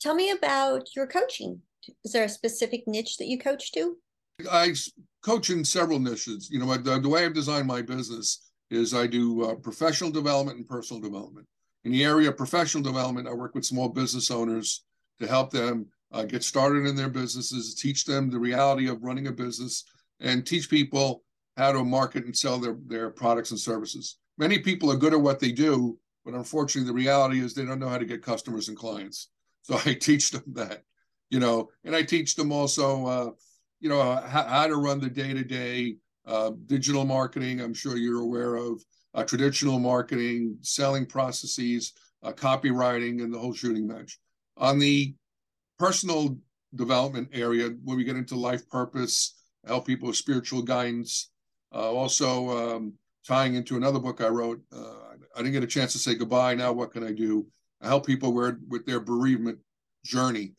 tell 0.00 0.14
me 0.14 0.30
about 0.30 0.88
your 0.94 1.06
coaching. 1.06 1.60
Is 2.04 2.12
there 2.12 2.24
a 2.24 2.28
specific 2.28 2.84
niche 2.86 3.16
that 3.18 3.26
you 3.26 3.38
coach 3.38 3.72
to? 3.72 3.96
I 4.50 4.74
coach 5.24 5.50
in 5.50 5.64
several 5.64 5.98
niches. 5.98 6.48
You 6.50 6.58
know, 6.58 6.76
the, 6.76 7.00
the 7.00 7.08
way 7.08 7.24
I've 7.24 7.34
designed 7.34 7.66
my 7.66 7.82
business 7.82 8.50
is 8.70 8.94
I 8.94 9.06
do 9.06 9.42
uh, 9.44 9.54
professional 9.56 10.10
development 10.10 10.58
and 10.58 10.66
personal 10.66 11.02
development. 11.02 11.46
In 11.84 11.92
the 11.92 12.04
area 12.04 12.28
of 12.28 12.36
professional 12.36 12.82
development, 12.82 13.28
I 13.28 13.32
work 13.32 13.54
with 13.54 13.64
small 13.64 13.88
business 13.88 14.30
owners 14.30 14.84
to 15.20 15.26
help 15.26 15.50
them 15.50 15.86
uh, 16.12 16.24
get 16.24 16.44
started 16.44 16.86
in 16.86 16.94
their 16.94 17.08
businesses, 17.08 17.74
teach 17.74 18.04
them 18.04 18.30
the 18.30 18.38
reality 18.38 18.88
of 18.88 19.02
running 19.02 19.26
a 19.26 19.32
business, 19.32 19.84
and 20.20 20.46
teach 20.46 20.70
people 20.70 21.24
how 21.56 21.72
to 21.72 21.84
market 21.84 22.24
and 22.24 22.36
sell 22.36 22.58
their, 22.58 22.76
their 22.86 23.10
products 23.10 23.50
and 23.50 23.60
services. 23.60 24.18
Many 24.38 24.58
people 24.58 24.90
are 24.90 24.96
good 24.96 25.12
at 25.12 25.20
what 25.20 25.40
they 25.40 25.52
do, 25.52 25.98
but 26.24 26.34
unfortunately, 26.34 26.88
the 26.88 26.94
reality 26.94 27.40
is 27.40 27.54
they 27.54 27.64
don't 27.64 27.78
know 27.78 27.88
how 27.88 27.98
to 27.98 28.06
get 28.06 28.22
customers 28.22 28.68
and 28.68 28.76
clients. 28.76 29.28
So 29.62 29.78
I 29.86 29.94
teach 29.94 30.30
them 30.30 30.44
that, 30.54 30.82
you 31.30 31.40
know, 31.40 31.68
and 31.84 31.94
I 31.94 32.02
teach 32.02 32.34
them 32.34 32.52
also, 32.52 33.06
uh, 33.06 33.30
you 33.80 33.88
know, 33.88 34.02
how, 34.02 34.44
how 34.44 34.66
to 34.66 34.76
run 34.76 35.00
the 35.00 35.10
day 35.10 35.34
to 35.34 35.44
day 35.44 35.96
digital 36.66 37.04
marketing. 37.04 37.60
I'm 37.60 37.74
sure 37.74 37.96
you're 37.96 38.22
aware 38.22 38.56
of 38.56 38.82
uh, 39.14 39.24
traditional 39.24 39.78
marketing, 39.78 40.56
selling 40.60 41.06
processes, 41.06 41.92
uh, 42.22 42.32
copywriting, 42.32 43.22
and 43.22 43.32
the 43.32 43.38
whole 43.38 43.52
shooting 43.52 43.86
match. 43.86 44.18
On 44.56 44.78
the 44.78 45.14
personal 45.78 46.38
development 46.74 47.28
area, 47.32 47.70
when 47.84 47.96
we 47.96 48.04
get 48.04 48.16
into 48.16 48.36
life 48.36 48.68
purpose, 48.68 49.34
help 49.66 49.86
people 49.86 50.08
with 50.08 50.16
spiritual 50.16 50.62
guidance, 50.62 51.30
also, 51.78 52.76
um, 52.76 52.94
tying 53.26 53.54
into 53.54 53.76
another 53.76 53.98
book 53.98 54.20
I 54.20 54.28
wrote, 54.28 54.60
uh, 54.74 54.94
I 55.34 55.38
didn't 55.38 55.52
get 55.52 55.62
a 55.62 55.68
chance 55.68 55.92
to 55.92 55.98
say 55.98 56.14
goodbye. 56.14 56.54
Now, 56.54 56.72
what 56.72 56.92
can 56.92 57.04
I 57.04 57.12
do? 57.12 57.46
I 57.80 57.86
help 57.86 58.06
people 58.06 58.32
with, 58.32 58.58
with 58.68 58.84
their 58.84 59.00
bereavement 59.00 59.58
journey. 60.04 60.52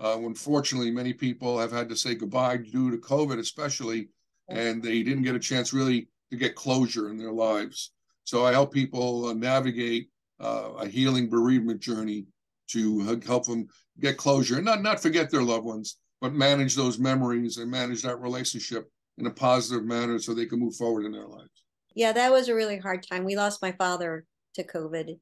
Uh, 0.00 0.18
unfortunately, 0.20 0.90
many 0.90 1.12
people 1.12 1.58
have 1.58 1.72
had 1.72 1.88
to 1.88 1.96
say 1.96 2.14
goodbye 2.14 2.58
due 2.58 2.90
to 2.90 2.98
COVID, 2.98 3.38
especially, 3.38 4.08
and 4.48 4.82
they 4.82 5.02
didn't 5.02 5.24
get 5.24 5.34
a 5.34 5.40
chance 5.40 5.72
really 5.72 6.08
to 6.30 6.36
get 6.36 6.54
closure 6.54 7.10
in 7.10 7.16
their 7.16 7.32
lives. 7.32 7.92
So 8.24 8.44
I 8.44 8.52
help 8.52 8.72
people 8.72 9.26
uh, 9.26 9.32
navigate 9.32 10.10
uh, 10.40 10.72
a 10.78 10.86
healing 10.86 11.28
bereavement 11.28 11.80
journey 11.80 12.26
to 12.68 13.18
help 13.26 13.46
them 13.46 13.66
get 13.98 14.18
closure 14.18 14.56
and 14.56 14.64
not 14.64 14.82
not 14.82 15.00
forget 15.00 15.30
their 15.30 15.42
loved 15.42 15.64
ones, 15.64 15.96
but 16.20 16.34
manage 16.34 16.76
those 16.76 16.98
memories 16.98 17.56
and 17.56 17.70
manage 17.70 18.02
that 18.02 18.20
relationship 18.20 18.90
in 19.18 19.26
a 19.26 19.30
positive 19.30 19.84
manner 19.84 20.18
so 20.18 20.32
they 20.32 20.46
can 20.46 20.60
move 20.60 20.76
forward 20.76 21.04
in 21.04 21.12
their 21.12 21.26
lives. 21.26 21.50
Yeah, 21.94 22.12
that 22.12 22.30
was 22.30 22.48
a 22.48 22.54
really 22.54 22.78
hard 22.78 23.04
time. 23.06 23.24
We 23.24 23.36
lost 23.36 23.60
my 23.60 23.72
father 23.72 24.24
to 24.54 24.64
COVID. 24.64 25.18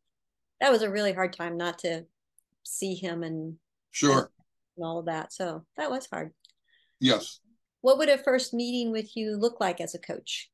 That 0.61 0.71
was 0.73 0.83
a 0.83 0.91
really 0.91 1.13
hard 1.13 1.33
time 1.33 1.57
not 1.57 1.79
to 1.81 2.05
see 2.63 2.95
him 2.95 3.23
and 3.23 3.57
sure 3.91 4.31
and 4.77 4.85
all 4.85 4.99
of 4.99 5.07
that. 5.07 5.33
So 5.33 5.65
that 5.77 5.91
was 5.91 6.07
hard. 6.11 6.33
Yes. 7.01 7.41
What 7.81 7.99
would 7.99 8.09
a 8.09 8.19
first 8.19 8.53
meeting 8.53 8.91
with 8.91 9.17
you 9.17 9.37
look 9.37 9.61
like 9.61 9.81
as 9.81 9.95
a 9.95 9.99
coach? 9.99 10.51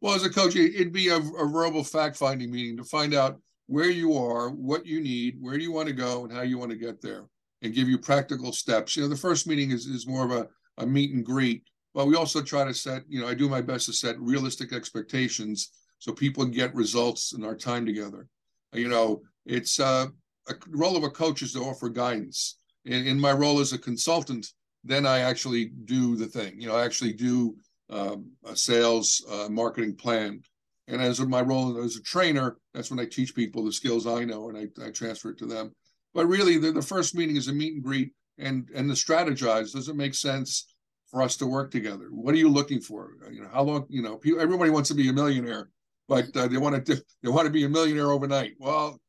Well, 0.00 0.14
as 0.14 0.24
a 0.24 0.30
coach, 0.30 0.54
it'd 0.54 0.92
be 0.92 1.08
a, 1.08 1.16
a 1.16 1.48
verbal 1.48 1.82
fact 1.82 2.16
finding 2.16 2.50
meeting 2.50 2.76
to 2.76 2.84
find 2.84 3.14
out 3.14 3.40
where 3.66 3.90
you 3.90 4.14
are, 4.14 4.50
what 4.50 4.86
you 4.86 5.00
need, 5.00 5.36
where 5.40 5.58
do 5.58 5.64
you 5.64 5.72
want 5.72 5.88
to 5.88 5.94
go, 5.94 6.24
and 6.24 6.32
how 6.32 6.42
you 6.42 6.56
want 6.56 6.70
to 6.70 6.76
get 6.76 7.02
there, 7.02 7.24
and 7.62 7.74
give 7.74 7.88
you 7.88 7.98
practical 7.98 8.52
steps. 8.52 8.96
You 8.96 9.02
know, 9.02 9.08
the 9.08 9.16
first 9.16 9.46
meeting 9.46 9.72
is, 9.72 9.86
is 9.86 10.06
more 10.06 10.24
of 10.24 10.30
a, 10.30 10.48
a 10.78 10.86
meet 10.86 11.12
and 11.12 11.24
greet, 11.24 11.64
but 11.98 12.06
we 12.06 12.14
also 12.14 12.40
try 12.40 12.62
to 12.62 12.72
set, 12.72 13.02
you 13.08 13.20
know, 13.20 13.26
I 13.26 13.34
do 13.34 13.48
my 13.48 13.60
best 13.60 13.86
to 13.86 13.92
set 13.92 14.20
realistic 14.20 14.72
expectations 14.72 15.72
so 15.98 16.12
people 16.12 16.44
get 16.44 16.72
results 16.72 17.32
in 17.32 17.44
our 17.44 17.56
time 17.56 17.84
together. 17.84 18.28
You 18.72 18.86
know, 18.86 19.22
it's 19.46 19.80
uh, 19.80 20.06
a 20.48 20.54
role 20.68 20.96
of 20.96 21.02
a 21.02 21.10
coach 21.10 21.42
is 21.42 21.54
to 21.54 21.58
offer 21.58 21.88
guidance. 21.88 22.58
In, 22.84 23.04
in 23.04 23.18
my 23.18 23.32
role 23.32 23.58
as 23.58 23.72
a 23.72 23.78
consultant, 23.78 24.46
then 24.84 25.06
I 25.06 25.18
actually 25.18 25.72
do 25.86 26.14
the 26.14 26.26
thing. 26.26 26.60
You 26.60 26.68
know, 26.68 26.76
I 26.76 26.84
actually 26.84 27.14
do 27.14 27.56
um, 27.90 28.30
a 28.44 28.54
sales 28.54 29.20
uh, 29.28 29.48
marketing 29.48 29.96
plan. 29.96 30.40
And 30.86 31.02
as 31.02 31.18
my 31.18 31.40
role 31.40 31.82
as 31.82 31.96
a 31.96 32.02
trainer, 32.02 32.58
that's 32.74 32.92
when 32.92 33.00
I 33.00 33.06
teach 33.06 33.34
people 33.34 33.64
the 33.64 33.72
skills 33.72 34.06
I 34.06 34.22
know 34.22 34.50
and 34.50 34.56
I, 34.56 34.86
I 34.86 34.92
transfer 34.92 35.30
it 35.30 35.38
to 35.38 35.46
them. 35.46 35.72
But 36.14 36.28
really, 36.28 36.58
the, 36.58 36.70
the 36.70 36.80
first 36.80 37.16
meeting 37.16 37.34
is 37.34 37.48
a 37.48 37.52
meet 37.52 37.74
and 37.74 37.82
greet 37.82 38.12
and 38.38 38.70
and 38.72 38.88
to 38.88 38.94
strategize. 38.94 39.72
Does 39.72 39.88
it 39.88 39.96
make 39.96 40.14
sense 40.14 40.76
for 41.10 41.22
us 41.22 41.36
to 41.36 41.46
work 41.46 41.70
together? 41.70 42.08
What 42.10 42.34
are 42.34 42.38
you 42.38 42.48
looking 42.48 42.80
for? 42.80 43.12
You 43.30 43.42
know, 43.42 43.48
how 43.52 43.62
long? 43.62 43.86
You 43.88 44.02
know, 44.02 44.16
people, 44.16 44.40
everybody 44.40 44.70
wants 44.70 44.88
to 44.90 44.94
be 44.94 45.08
a 45.08 45.12
millionaire, 45.12 45.70
but 46.08 46.34
uh, 46.36 46.48
they 46.48 46.58
want 46.58 46.84
to 46.86 47.02
they 47.22 47.30
want 47.30 47.46
to 47.46 47.52
be 47.52 47.64
a 47.64 47.68
millionaire 47.68 48.10
overnight. 48.10 48.54
Well, 48.58 49.00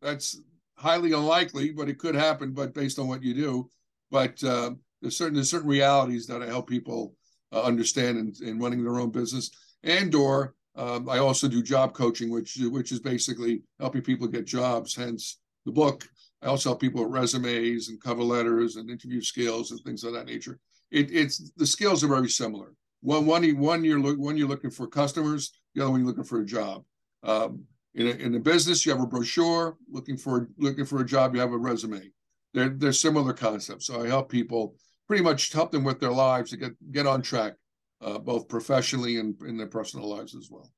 that's 0.00 0.40
highly 0.76 1.12
unlikely, 1.12 1.72
but 1.72 1.88
it 1.88 1.98
could 1.98 2.14
happen. 2.14 2.52
But 2.52 2.74
based 2.74 2.98
on 2.98 3.08
what 3.08 3.22
you 3.22 3.34
do, 3.34 3.70
but 4.10 4.42
uh, 4.44 4.72
there's 5.00 5.16
certain 5.16 5.34
there's 5.34 5.50
certain 5.50 5.68
realities 5.68 6.26
that 6.26 6.42
I 6.42 6.46
help 6.46 6.68
people 6.68 7.14
uh, 7.52 7.62
understand 7.62 8.18
in, 8.18 8.48
in 8.48 8.58
running 8.58 8.82
their 8.82 8.98
own 8.98 9.10
business. 9.10 9.50
And 9.82 10.14
or 10.14 10.54
um, 10.76 11.08
I 11.08 11.18
also 11.18 11.46
do 11.46 11.62
job 11.62 11.94
coaching, 11.94 12.30
which 12.30 12.58
which 12.62 12.90
is 12.90 13.00
basically 13.00 13.62
helping 13.78 14.02
people 14.02 14.26
get 14.26 14.46
jobs. 14.46 14.94
Hence 14.94 15.38
the 15.64 15.72
book. 15.72 16.08
I 16.42 16.48
also 16.48 16.70
help 16.70 16.80
people 16.80 17.02
with 17.02 17.12
resumes 17.12 17.88
and 17.88 18.02
cover 18.02 18.22
letters 18.22 18.76
and 18.76 18.90
interview 18.90 19.22
skills 19.22 19.70
and 19.70 19.80
things 19.80 20.04
of 20.04 20.12
that 20.12 20.26
nature. 20.26 20.58
It, 20.94 21.10
it's 21.10 21.50
the 21.56 21.66
skills 21.66 22.04
are 22.04 22.08
very 22.08 22.28
similar. 22.28 22.72
One 23.00 23.26
one 23.26 23.44
one 23.58 23.84
you're 23.84 24.00
look 24.00 24.18
one 24.18 24.36
you're 24.36 24.48
looking 24.48 24.70
for 24.70 24.86
customers. 24.86 25.52
The 25.74 25.82
other 25.82 25.90
one 25.90 26.00
you're 26.00 26.08
looking 26.08 26.30
for 26.32 26.40
a 26.40 26.46
job. 26.46 26.84
Um, 27.24 27.64
in 27.96 28.06
a, 28.06 28.10
in 28.10 28.34
a 28.36 28.40
business, 28.40 28.86
you 28.86 28.92
have 28.92 29.02
a 29.02 29.06
brochure. 29.06 29.76
Looking 29.90 30.16
for 30.16 30.48
looking 30.56 30.86
for 30.86 31.00
a 31.00 31.04
job, 31.04 31.34
you 31.34 31.40
have 31.40 31.52
a 31.52 31.58
resume. 31.58 32.12
They're 32.54 32.68
they're 32.68 32.92
similar 32.92 33.32
concepts. 33.32 33.86
So 33.86 34.04
I 34.04 34.06
help 34.06 34.30
people 34.30 34.76
pretty 35.08 35.24
much 35.24 35.52
help 35.52 35.72
them 35.72 35.82
with 35.82 35.98
their 35.98 36.12
lives 36.12 36.50
to 36.50 36.56
get 36.56 36.72
get 36.92 37.06
on 37.08 37.22
track, 37.22 37.54
uh, 38.00 38.18
both 38.18 38.48
professionally 38.48 39.18
and 39.18 39.34
in 39.42 39.56
their 39.56 39.66
personal 39.66 40.08
lives 40.08 40.36
as 40.36 40.48
well. 40.48 40.70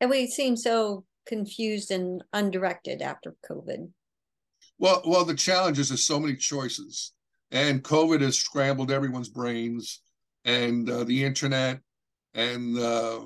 And 0.00 0.08
we 0.08 0.26
seem 0.26 0.56
so 0.56 1.04
confused 1.26 1.90
and 1.90 2.24
undirected 2.32 3.02
after 3.02 3.36
COVID. 3.48 3.90
Well, 4.78 5.02
well, 5.04 5.26
the 5.26 5.34
challenge 5.34 5.78
is 5.78 5.90
there's 5.90 6.02
so 6.04 6.18
many 6.18 6.34
choices, 6.36 7.12
and 7.50 7.82
COVID 7.82 8.20
has 8.20 8.38
scrambled 8.38 8.90
everyone's 8.90 9.28
brains, 9.28 10.02
and 10.44 10.88
uh, 10.88 11.04
the 11.04 11.24
internet, 11.24 11.80
and 12.34 12.78
uh, 12.78 13.20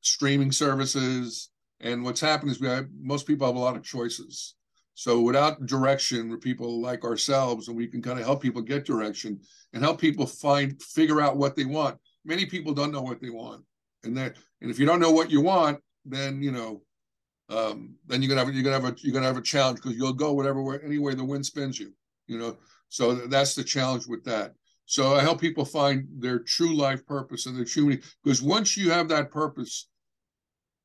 streaming 0.00 0.52
services, 0.52 1.50
and 1.80 2.02
what's 2.02 2.20
happened 2.20 2.50
is 2.50 2.60
we 2.60 2.68
have 2.68 2.86
most 3.00 3.26
people 3.26 3.46
have 3.46 3.56
a 3.56 3.60
lot 3.60 3.76
of 3.76 3.82
choices. 3.82 4.54
So 4.94 5.20
without 5.20 5.66
direction, 5.66 6.30
where 6.30 6.38
people 6.38 6.80
like 6.80 7.04
ourselves, 7.04 7.68
and 7.68 7.76
we 7.76 7.86
can 7.86 8.00
kind 8.00 8.18
of 8.18 8.24
help 8.24 8.40
people 8.40 8.62
get 8.62 8.86
direction 8.86 9.38
and 9.74 9.82
help 9.82 10.00
people 10.00 10.26
find 10.26 10.80
figure 10.82 11.20
out 11.20 11.36
what 11.36 11.54
they 11.54 11.66
want. 11.66 11.98
Many 12.24 12.46
people 12.46 12.72
don't 12.72 12.92
know 12.92 13.02
what 13.02 13.20
they 13.20 13.28
want, 13.28 13.62
and 14.04 14.16
that 14.16 14.36
and 14.62 14.70
if 14.70 14.78
you 14.78 14.86
don't 14.86 15.00
know 15.00 15.10
what 15.10 15.30
you 15.30 15.42
want, 15.42 15.80
then 16.06 16.42
you 16.42 16.50
know, 16.50 16.80
um, 17.50 17.96
then 18.06 18.22
you're 18.22 18.30
gonna 18.30 18.44
have 18.44 18.54
you're 18.54 18.64
gonna 18.64 18.80
have 18.80 18.90
a 18.90 18.96
you're 19.00 19.12
gonna 19.12 19.26
have 19.26 19.36
a 19.36 19.42
challenge 19.42 19.80
because 19.82 19.98
you'll 19.98 20.14
go 20.14 20.32
whatever 20.32 20.62
way 20.62 20.78
any 20.82 20.98
way 20.98 21.14
the 21.14 21.24
wind 21.24 21.44
spins 21.44 21.78
you. 21.78 21.92
You 22.26 22.38
know, 22.38 22.56
so 22.96 23.14
that's 23.14 23.54
the 23.54 23.62
challenge 23.62 24.06
with 24.06 24.24
that. 24.24 24.54
So 24.86 25.16
I 25.16 25.20
help 25.20 25.38
people 25.38 25.66
find 25.66 26.08
their 26.18 26.38
true 26.38 26.74
life 26.74 27.04
purpose 27.04 27.44
and 27.44 27.54
their 27.54 27.66
true 27.66 27.98
because 28.24 28.40
once 28.40 28.74
you 28.74 28.90
have 28.90 29.08
that 29.08 29.30
purpose, 29.30 29.88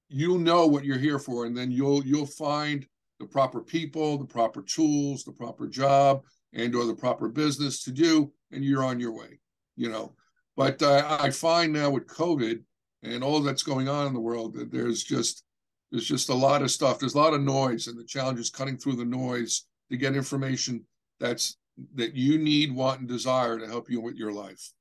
you'll 0.10 0.38
know 0.38 0.68
what 0.68 0.84
you're 0.84 0.98
here 0.98 1.20
for, 1.20 1.46
and 1.46 1.56
then 1.56 1.72
you'll 1.72 2.06
you'll 2.06 2.26
find 2.26 2.86
the 3.22 3.26
proper 3.26 3.62
people, 3.62 4.18
the 4.18 4.26
proper 4.26 4.62
tools, 4.62 5.24
the 5.24 5.32
proper 5.32 5.70
job, 5.70 6.26
and 6.52 6.76
or 6.76 6.84
the 6.84 6.94
proper 6.94 7.30
business 7.30 7.82
to 7.84 7.92
do, 7.94 8.34
and 8.52 8.66
you're 8.66 8.84
on 8.84 9.00
your 9.00 9.14
way. 9.14 9.40
You 9.78 9.88
know, 9.88 10.14
but 10.58 10.82
uh, 10.84 11.18
I 11.22 11.30
find 11.30 11.72
now 11.72 11.92
with 11.92 12.08
COVID 12.08 12.62
and 13.04 13.24
all 13.24 13.40
that's 13.40 13.64
going 13.64 13.88
on 13.88 14.08
in 14.08 14.14
the 14.14 14.20
world 14.20 14.54
that 14.56 14.70
there's 14.70 15.02
just 15.02 15.46
there's 15.94 16.10
just 16.10 16.28
a 16.28 16.34
lot 16.34 16.62
of 16.62 16.72
stuff. 16.72 17.00
There's 17.00 17.16
a 17.16 17.20
lot 17.20 17.34
of 17.34 17.42
noise, 17.42 17.88
and 17.88 17.98
the 17.98 18.04
challenge 18.04 18.40
is 18.42 18.50
cutting 18.50 18.78
through 18.78 18.98
the 18.98 19.06
noise 19.06 19.66
to 19.90 19.96
get 19.96 20.14
information 20.14 20.86
that's 21.18 21.56
that 21.96 22.16
you 22.16 22.38
need, 22.38 22.74
want, 22.74 23.00
and 23.00 23.10
desire 23.10 23.58
to 23.58 23.68
help 23.68 23.90
you 23.90 24.02
with 24.02 24.16
your 24.16 24.32
life. 24.32 24.72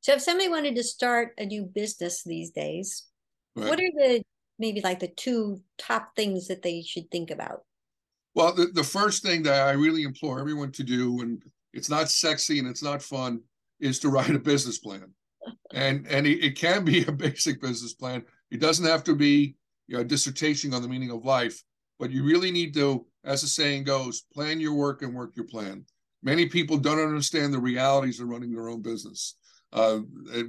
So, 0.00 0.14
if 0.14 0.22
somebody 0.22 0.48
wanted 0.48 0.76
to 0.76 0.82
start 0.82 1.34
a 1.38 1.44
new 1.44 1.64
business 1.64 2.22
these 2.24 2.50
days, 2.50 3.06
right. 3.56 3.68
what 3.68 3.80
are 3.80 3.90
the 3.90 4.22
maybe 4.58 4.80
like 4.80 5.00
the 5.00 5.08
two 5.08 5.60
top 5.78 6.16
things 6.16 6.48
that 6.48 6.62
they 6.62 6.82
should 6.82 7.10
think 7.10 7.30
about? 7.30 7.60
Well, 8.34 8.52
the, 8.52 8.66
the 8.66 8.84
first 8.84 9.22
thing 9.22 9.42
that 9.44 9.66
I 9.66 9.72
really 9.72 10.02
implore 10.02 10.40
everyone 10.40 10.72
to 10.72 10.84
do, 10.84 11.20
and 11.22 11.42
it's 11.72 11.90
not 11.90 12.08
sexy 12.08 12.58
and 12.58 12.68
it's 12.68 12.82
not 12.82 13.02
fun, 13.02 13.40
is 13.80 13.98
to 14.00 14.08
write 14.08 14.34
a 14.34 14.38
business 14.38 14.78
plan. 14.78 15.12
And 15.72 16.06
and 16.08 16.26
it, 16.26 16.44
it 16.44 16.56
can 16.56 16.84
be 16.84 17.04
a 17.06 17.12
basic 17.12 17.60
business 17.60 17.94
plan. 17.94 18.24
It 18.50 18.60
doesn't 18.60 18.86
have 18.86 19.04
to 19.04 19.14
be 19.14 19.56
you 19.86 19.96
know, 19.96 20.02
a 20.02 20.04
dissertation 20.04 20.74
on 20.74 20.82
the 20.82 20.88
meaning 20.88 21.10
of 21.10 21.24
life, 21.24 21.62
but 21.98 22.10
you 22.10 22.24
really 22.24 22.50
need 22.50 22.74
to, 22.74 23.06
as 23.28 23.42
the 23.42 23.46
saying 23.46 23.84
goes, 23.84 24.22
plan 24.32 24.58
your 24.58 24.74
work 24.74 25.02
and 25.02 25.14
work 25.14 25.36
your 25.36 25.44
plan. 25.44 25.84
Many 26.22 26.46
people 26.46 26.78
don't 26.78 26.98
understand 26.98 27.52
the 27.52 27.58
realities 27.58 28.20
of 28.20 28.28
running 28.28 28.52
their 28.52 28.68
own 28.68 28.80
business. 28.80 29.36
Uh, 29.72 29.98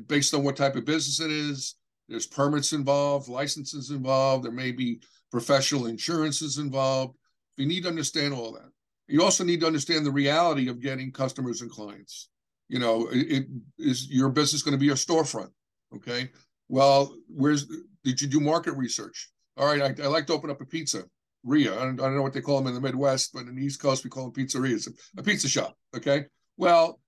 based 0.08 0.34
on 0.34 0.44
what 0.44 0.56
type 0.56 0.78
of 0.78 0.86
business 0.86 1.20
it 1.20 1.30
is, 1.30 1.76
there's 2.08 2.26
permits 2.26 2.72
involved, 2.72 3.28
licenses 3.28 3.92
involved. 3.92 4.46
There 4.46 4.52
may 4.52 4.72
be 4.72 5.02
professional 5.30 5.88
insurances 5.88 6.58
involved. 6.58 7.18
You 7.58 7.68
need 7.68 7.84
to 7.84 7.90
understand 7.90 8.34
all 8.34 8.54
that. 8.54 8.72
You 9.08 9.24
also 9.24 9.44
need 9.44 9.60
to 9.60 9.68
understand 9.68 10.06
the 10.06 10.12
reality 10.12 10.70
of 10.70 10.80
getting 10.80 11.12
customers 11.12 11.62
and 11.62 11.70
clients. 11.70 12.30
You 12.70 12.80
know, 12.80 13.10
it, 13.12 13.32
it 13.32 13.48
is 13.78 14.10
your 14.10 14.30
business 14.30 14.64
going 14.64 14.78
to 14.78 14.80
be 14.80 14.90
a 14.90 14.94
storefront. 14.94 15.50
Okay. 15.94 16.32
Well, 16.70 17.14
where's 17.28 17.68
did 18.06 18.22
you 18.22 18.28
do 18.28 18.40
market 18.40 18.74
research? 18.74 19.30
All 19.58 19.68
right, 19.68 19.82
I, 19.82 20.04
I 20.04 20.08
like 20.08 20.28
to 20.28 20.34
open 20.34 20.50
up 20.50 20.62
a 20.62 20.66
pizza. 20.66 21.04
Ria. 21.44 21.74
I 21.74 21.86
don't, 21.86 22.00
I 22.00 22.04
don't, 22.04 22.16
know 22.16 22.22
what 22.22 22.34
they 22.34 22.42
call 22.42 22.58
them 22.58 22.68
in 22.68 22.74
the 22.74 22.82
Midwest, 22.82 23.32
but 23.34 23.48
in 23.48 23.56
the 23.56 23.64
East 23.64 23.82
Coast 23.82 24.04
we 24.04 24.10
call 24.10 24.30
them 24.30 24.34
pizzerias. 24.34 24.88
A 25.18 25.24
pizza 25.24 25.48
shop. 25.48 25.76
Okay. 25.96 26.26
Well, 26.58 27.00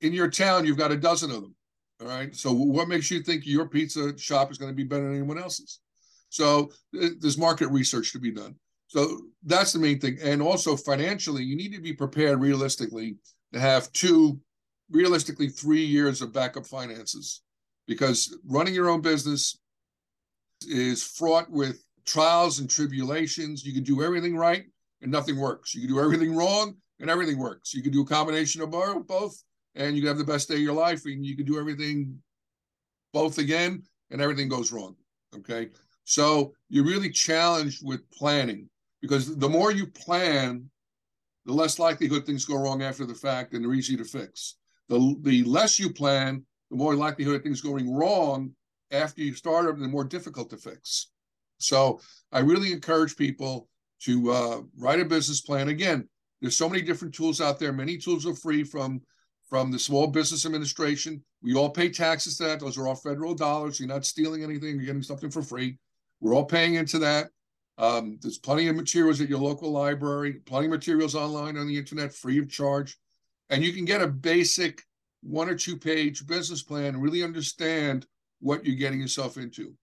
in 0.00 0.12
your 0.12 0.30
town 0.30 0.66
you've 0.66 0.78
got 0.78 0.92
a 0.92 0.96
dozen 0.96 1.30
of 1.30 1.42
them. 1.42 1.54
All 2.00 2.08
right. 2.08 2.34
So 2.34 2.52
what 2.52 2.88
makes 2.88 3.10
you 3.10 3.22
think 3.22 3.46
your 3.46 3.68
pizza 3.68 4.16
shop 4.18 4.50
is 4.50 4.58
going 4.58 4.70
to 4.70 4.76
be 4.76 4.84
better 4.84 5.04
than 5.04 5.16
anyone 5.16 5.38
else's? 5.38 5.80
So 6.28 6.70
uh, 7.00 7.08
there's 7.20 7.38
market 7.38 7.68
research 7.68 8.12
to 8.12 8.18
be 8.18 8.32
done. 8.32 8.56
So 8.88 9.20
that's 9.44 9.72
the 9.72 9.78
main 9.78 10.00
thing. 10.00 10.18
And 10.22 10.42
also 10.42 10.76
financially, 10.76 11.44
you 11.44 11.56
need 11.56 11.72
to 11.74 11.80
be 11.80 11.94
prepared 11.94 12.40
realistically 12.40 13.16
to 13.52 13.60
have 13.60 13.90
two, 13.92 14.38
realistically 14.90 15.48
three 15.48 15.84
years 15.84 16.20
of 16.20 16.32
backup 16.32 16.66
finances, 16.66 17.42
because 17.86 18.36
running 18.46 18.74
your 18.74 18.90
own 18.90 19.00
business 19.00 19.58
is 20.68 21.02
fraught 21.02 21.50
with 21.50 21.82
trials 22.04 22.58
and 22.58 22.68
tribulations. 22.68 23.64
You 23.64 23.72
can 23.72 23.82
do 23.82 24.02
everything 24.02 24.36
right 24.36 24.64
and 25.00 25.10
nothing 25.10 25.38
works. 25.38 25.74
You 25.74 25.82
can 25.82 25.90
do 25.90 26.00
everything 26.00 26.34
wrong 26.34 26.76
and 27.00 27.10
everything 27.10 27.38
works. 27.38 27.74
You 27.74 27.82
can 27.82 27.92
do 27.92 28.02
a 28.02 28.06
combination 28.06 28.62
of 28.62 28.70
both 28.70 29.42
and 29.74 29.96
you 29.96 30.02
can 30.02 30.08
have 30.08 30.18
the 30.18 30.24
best 30.24 30.48
day 30.48 30.54
of 30.54 30.60
your 30.60 30.74
life 30.74 31.04
and 31.04 31.24
you 31.24 31.36
can 31.36 31.46
do 31.46 31.58
everything 31.58 32.18
both 33.12 33.38
again 33.38 33.82
and 34.10 34.20
everything 34.20 34.48
goes 34.48 34.72
wrong. 34.72 34.94
Okay. 35.34 35.70
So 36.04 36.52
you're 36.68 36.84
really 36.84 37.10
challenged 37.10 37.80
with 37.84 38.08
planning 38.10 38.68
because 39.00 39.36
the 39.36 39.48
more 39.48 39.72
you 39.72 39.86
plan, 39.86 40.68
the 41.46 41.52
less 41.52 41.78
likelihood 41.78 42.24
things 42.26 42.44
go 42.44 42.56
wrong 42.56 42.82
after 42.82 43.04
the 43.04 43.14
fact 43.14 43.52
and 43.52 43.64
they're 43.64 43.74
easy 43.74 43.96
to 43.96 44.04
fix. 44.04 44.56
The, 44.88 45.16
the 45.22 45.42
less 45.44 45.78
you 45.78 45.92
plan, 45.92 46.44
the 46.70 46.76
more 46.76 46.94
likelihood 46.94 47.36
of 47.36 47.42
things 47.42 47.60
going 47.60 47.92
wrong 47.92 48.52
after 48.90 49.22
you 49.22 49.34
start 49.34 49.66
them, 49.66 49.80
the 49.80 49.88
more 49.88 50.04
difficult 50.04 50.50
to 50.50 50.56
fix. 50.56 51.11
So 51.62 52.00
I 52.30 52.40
really 52.40 52.72
encourage 52.72 53.16
people 53.16 53.68
to 54.02 54.30
uh, 54.30 54.60
write 54.76 55.00
a 55.00 55.04
business 55.04 55.40
plan. 55.40 55.68
Again, 55.68 56.08
there's 56.40 56.56
so 56.56 56.68
many 56.68 56.82
different 56.82 57.14
tools 57.14 57.40
out 57.40 57.58
there. 57.58 57.72
Many 57.72 57.96
tools 57.98 58.26
are 58.26 58.34
free 58.34 58.64
from 58.64 59.00
from 59.48 59.70
the 59.70 59.78
Small 59.78 60.06
Business 60.06 60.46
Administration. 60.46 61.22
We 61.42 61.54
all 61.54 61.68
pay 61.68 61.90
taxes 61.90 62.38
to 62.38 62.44
that. 62.44 62.60
Those 62.60 62.78
are 62.78 62.88
all 62.88 62.94
federal 62.94 63.34
dollars. 63.34 63.78
You're 63.78 63.88
not 63.88 64.06
stealing 64.06 64.42
anything. 64.42 64.76
You're 64.76 64.86
getting 64.86 65.02
something 65.02 65.30
for 65.30 65.42
free. 65.42 65.76
We're 66.20 66.34
all 66.34 66.46
paying 66.46 66.76
into 66.76 66.98
that. 67.00 67.28
Um, 67.76 68.18
there's 68.22 68.38
plenty 68.38 68.68
of 68.68 68.76
materials 68.76 69.20
at 69.20 69.28
your 69.28 69.40
local 69.40 69.70
library, 69.70 70.34
plenty 70.46 70.66
of 70.66 70.70
materials 70.72 71.14
online 71.14 71.58
on 71.58 71.66
the 71.66 71.76
internet, 71.76 72.14
free 72.14 72.38
of 72.38 72.50
charge. 72.50 72.96
And 73.50 73.62
you 73.62 73.74
can 73.74 73.84
get 73.84 74.00
a 74.00 74.08
basic 74.08 74.82
one 75.22 75.50
or 75.50 75.54
two 75.54 75.76
page 75.76 76.26
business 76.26 76.62
plan 76.62 76.94
and 76.94 77.02
really 77.02 77.22
understand 77.22 78.06
what 78.40 78.64
you're 78.64 78.76
getting 78.76 79.00
yourself 79.00 79.36
into. 79.36 79.74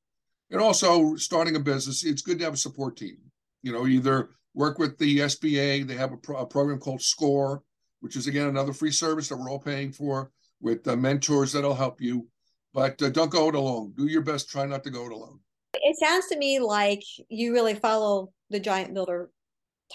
And 0.52 0.62
also, 0.62 1.16
starting 1.16 1.56
a 1.56 1.60
business, 1.60 2.04
it's 2.04 2.22
good 2.22 2.40
to 2.40 2.46
have 2.46 2.56
a 2.56 2.58
support 2.58 2.98
team. 2.98 3.18
You 3.62 3.72
know, 3.72 3.86
either 3.86 4.32
work 4.56 4.80
with 4.80 4.98
the 4.98 5.20
SBA, 5.20 5.88
they 5.88 5.96
have 5.96 6.12
a, 6.12 6.18
pro- 6.18 6.38
a 6.38 6.46
program 6.46 6.80
called 6.80 7.02
SCORE, 7.02 7.64
which 8.00 8.16
is 8.16 8.28
again 8.28 8.48
another 8.48 8.74
free 8.74 8.92
service 8.92 9.30
that 9.30 9.38
we're 9.38 9.50
all 9.50 9.60
paying 9.60 9.92
for 9.92 10.32
with 10.62 10.88
uh, 10.88 10.96
mentors 10.96 11.52
that'll 11.52 11.76
help 11.76 12.02
you. 12.02 12.28
But 12.74 13.02
uh, 13.02 13.10
don't 13.10 13.32
go 13.32 13.50
it 13.50 13.56
alone. 13.56 13.94
Do 13.96 14.08
your 14.08 14.22
best. 14.22 14.50
Try 14.50 14.66
not 14.66 14.84
to 14.84 14.90
go 14.90 15.06
it 15.06 15.12
alone. 15.12 15.40
It 15.74 15.98
sounds 16.00 16.28
to 16.28 16.38
me 16.38 16.60
like 16.60 17.04
you 17.30 17.54
really 17.54 17.76
follow 17.76 18.32
the 18.50 18.60
giant 18.60 18.94
builder 18.94 19.30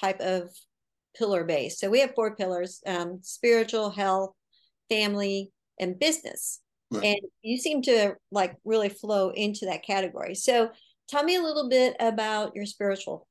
type 0.00 0.20
of 0.20 0.50
pillar 1.16 1.44
base. 1.44 1.78
So 1.78 1.90
we 1.90 2.00
have 2.00 2.14
four 2.14 2.36
pillars: 2.36 2.80
um, 2.86 3.20
spiritual, 3.22 3.90
health, 3.90 4.34
family, 4.88 5.50
and 5.78 5.98
business. 5.98 6.60
Right. 6.94 7.04
And 7.04 7.20
you 7.42 7.58
seem 7.58 7.82
to 7.82 8.14
like 8.30 8.56
really 8.64 8.88
flow 8.88 9.30
into 9.30 9.66
that 9.66 9.84
category. 9.84 10.34
So 10.34 10.70
tell 11.08 11.24
me 11.24 11.36
a 11.36 11.42
little 11.42 11.68
bit 11.68 11.96
about 12.00 12.54
your 12.54 12.66
spiritual 12.66 13.26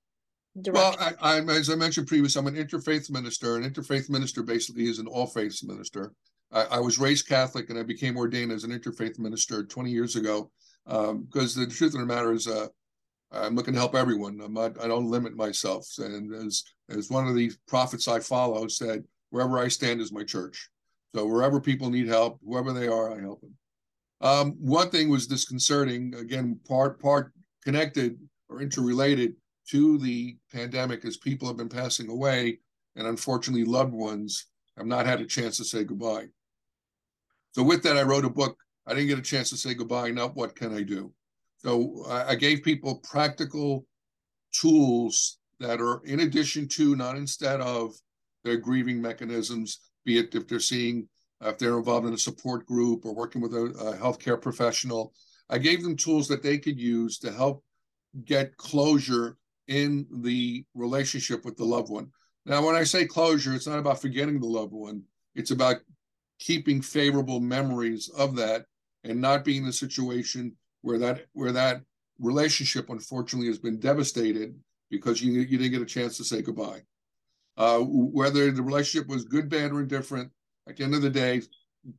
direction. 0.61 0.95
Well, 0.99 1.15
I, 1.21 1.37
I, 1.37 1.41
as 1.41 1.69
I 1.69 1.75
mentioned 1.75 2.07
previously, 2.07 2.39
I'm 2.39 2.47
an 2.47 2.55
interfaith 2.55 3.09
minister. 3.09 3.57
An 3.57 3.69
interfaith 3.69 4.09
minister 4.09 4.43
basically 4.43 4.85
is 4.85 4.99
an 4.99 5.07
all 5.07 5.27
faiths 5.27 5.63
minister. 5.63 6.13
I, 6.51 6.63
I, 6.63 6.79
was 6.79 6.99
raised 6.99 7.27
Catholic 7.27 7.69
and 7.69 7.79
I 7.79 7.83
became 7.83 8.17
ordained 8.17 8.51
as 8.51 8.63
an 8.63 8.71
interfaith 8.71 9.17
minister 9.17 9.63
20 9.63 9.89
years 9.89 10.15
ago. 10.15 10.51
Um, 10.85 11.23
because 11.23 11.55
the 11.55 11.65
truth 11.65 11.93
of 11.93 12.01
the 12.01 12.05
matter 12.05 12.33
is, 12.33 12.47
uh, 12.47 12.67
I'm 13.31 13.55
looking 13.55 13.73
to 13.73 13.79
help 13.79 13.95
everyone. 13.95 14.39
I'm 14.43 14.53
not, 14.53 14.83
I 14.83 14.87
don't 14.87 15.09
limit 15.09 15.35
myself. 15.35 15.87
And 15.97 16.33
as 16.33 16.63
as 16.89 17.09
one 17.09 17.27
of 17.27 17.35
the 17.35 17.51
prophets 17.67 18.07
I 18.07 18.19
follow 18.19 18.67
said, 18.67 19.03
wherever 19.29 19.57
I 19.57 19.67
stand 19.67 20.01
is 20.01 20.11
my 20.11 20.23
church. 20.23 20.69
So 21.13 21.25
wherever 21.25 21.61
people 21.61 21.89
need 21.89 22.07
help, 22.07 22.39
whoever 22.43 22.73
they 22.73 22.87
are, 22.87 23.15
I 23.15 23.21
help 23.21 23.41
them. 23.41 23.55
Um, 24.21 24.51
one 24.59 24.89
thing 24.89 25.09
was 25.09 25.27
disconcerting. 25.27 26.15
Again, 26.15 26.59
part 26.67 26.99
part 26.99 27.33
connected 27.63 28.17
or 28.49 28.61
interrelated 28.61 29.35
to 29.69 29.97
the 29.99 30.37
pandemic 30.51 31.05
as 31.05 31.17
people 31.17 31.47
have 31.47 31.57
been 31.57 31.69
passing 31.69 32.09
away, 32.09 32.59
and 32.95 33.07
unfortunately, 33.07 33.63
loved 33.63 33.93
ones 33.93 34.47
have 34.77 34.87
not 34.87 35.05
had 35.05 35.21
a 35.21 35.25
chance 35.25 35.57
to 35.57 35.63
say 35.63 35.83
goodbye. 35.83 36.25
So, 37.51 37.63
with 37.63 37.83
that, 37.83 37.97
I 37.97 38.03
wrote 38.03 38.25
a 38.25 38.29
book. 38.29 38.57
I 38.87 38.93
didn't 38.93 39.09
get 39.09 39.19
a 39.19 39.23
chance 39.23 39.49
to 39.49 39.57
say 39.57 39.73
goodbye. 39.73 40.11
Now, 40.11 40.29
what 40.29 40.55
can 40.55 40.73
I 40.73 40.81
do? 40.81 41.13
So, 41.57 42.05
I, 42.07 42.31
I 42.31 42.35
gave 42.35 42.63
people 42.63 43.01
practical 43.03 43.85
tools 44.53 45.37
that 45.59 45.79
are 45.79 46.01
in 46.05 46.21
addition 46.21 46.67
to, 46.69 46.95
not 46.95 47.17
instead 47.17 47.61
of, 47.61 47.93
their 48.43 48.57
grieving 48.57 49.01
mechanisms, 49.01 49.79
be 50.05 50.17
it 50.17 50.33
if 50.35 50.47
they're 50.47 50.59
seeing, 50.59 51.07
uh, 51.43 51.49
if 51.49 51.57
they're 51.57 51.77
involved 51.77 52.07
in 52.07 52.13
a 52.13 52.17
support 52.17 52.65
group 52.65 53.05
or 53.05 53.13
working 53.13 53.41
with 53.41 53.53
a, 53.53 53.65
a 53.65 53.97
healthcare 53.97 54.41
professional. 54.41 55.13
I 55.49 55.57
gave 55.57 55.83
them 55.83 55.95
tools 55.95 56.27
that 56.29 56.43
they 56.43 56.57
could 56.57 56.79
use 56.79 57.19
to 57.19 57.31
help 57.31 57.63
get 58.25 58.57
closure 58.57 59.37
in 59.67 60.05
the 60.11 60.65
relationship 60.73 61.45
with 61.45 61.57
the 61.57 61.65
loved 61.65 61.89
one. 61.89 62.09
Now, 62.45 62.65
when 62.65 62.75
I 62.75 62.83
say 62.83 63.05
closure, 63.05 63.53
it's 63.53 63.67
not 63.67 63.79
about 63.79 64.01
forgetting 64.01 64.39
the 64.39 64.47
loved 64.47 64.73
one, 64.73 65.03
it's 65.35 65.51
about 65.51 65.77
keeping 66.39 66.81
favorable 66.81 67.39
memories 67.39 68.09
of 68.09 68.35
that 68.35 68.65
and 69.03 69.19
not 69.19 69.45
being 69.45 69.63
in 69.63 69.69
a 69.69 69.73
situation 69.73 70.55
where 70.81 70.99
that 70.99 71.25
where 71.33 71.51
that 71.51 71.81
relationship 72.19 72.89
unfortunately 72.89 73.47
has 73.47 73.59
been 73.59 73.79
devastated 73.79 74.53
because 74.89 75.21
you 75.21 75.31
you 75.33 75.57
didn't 75.57 75.71
get 75.71 75.81
a 75.81 75.85
chance 75.85 76.17
to 76.17 76.23
say 76.23 76.41
goodbye. 76.41 76.81
Uh, 77.55 77.79
whether 77.79 78.51
the 78.51 78.63
relationship 78.63 79.07
was 79.07 79.25
good, 79.25 79.49
bad, 79.49 79.71
or 79.71 79.81
indifferent, 79.81 80.31
at 80.67 80.77
the 80.77 80.83
end 80.83 80.95
of 80.95 81.01
the 81.01 81.09
day, 81.09 81.41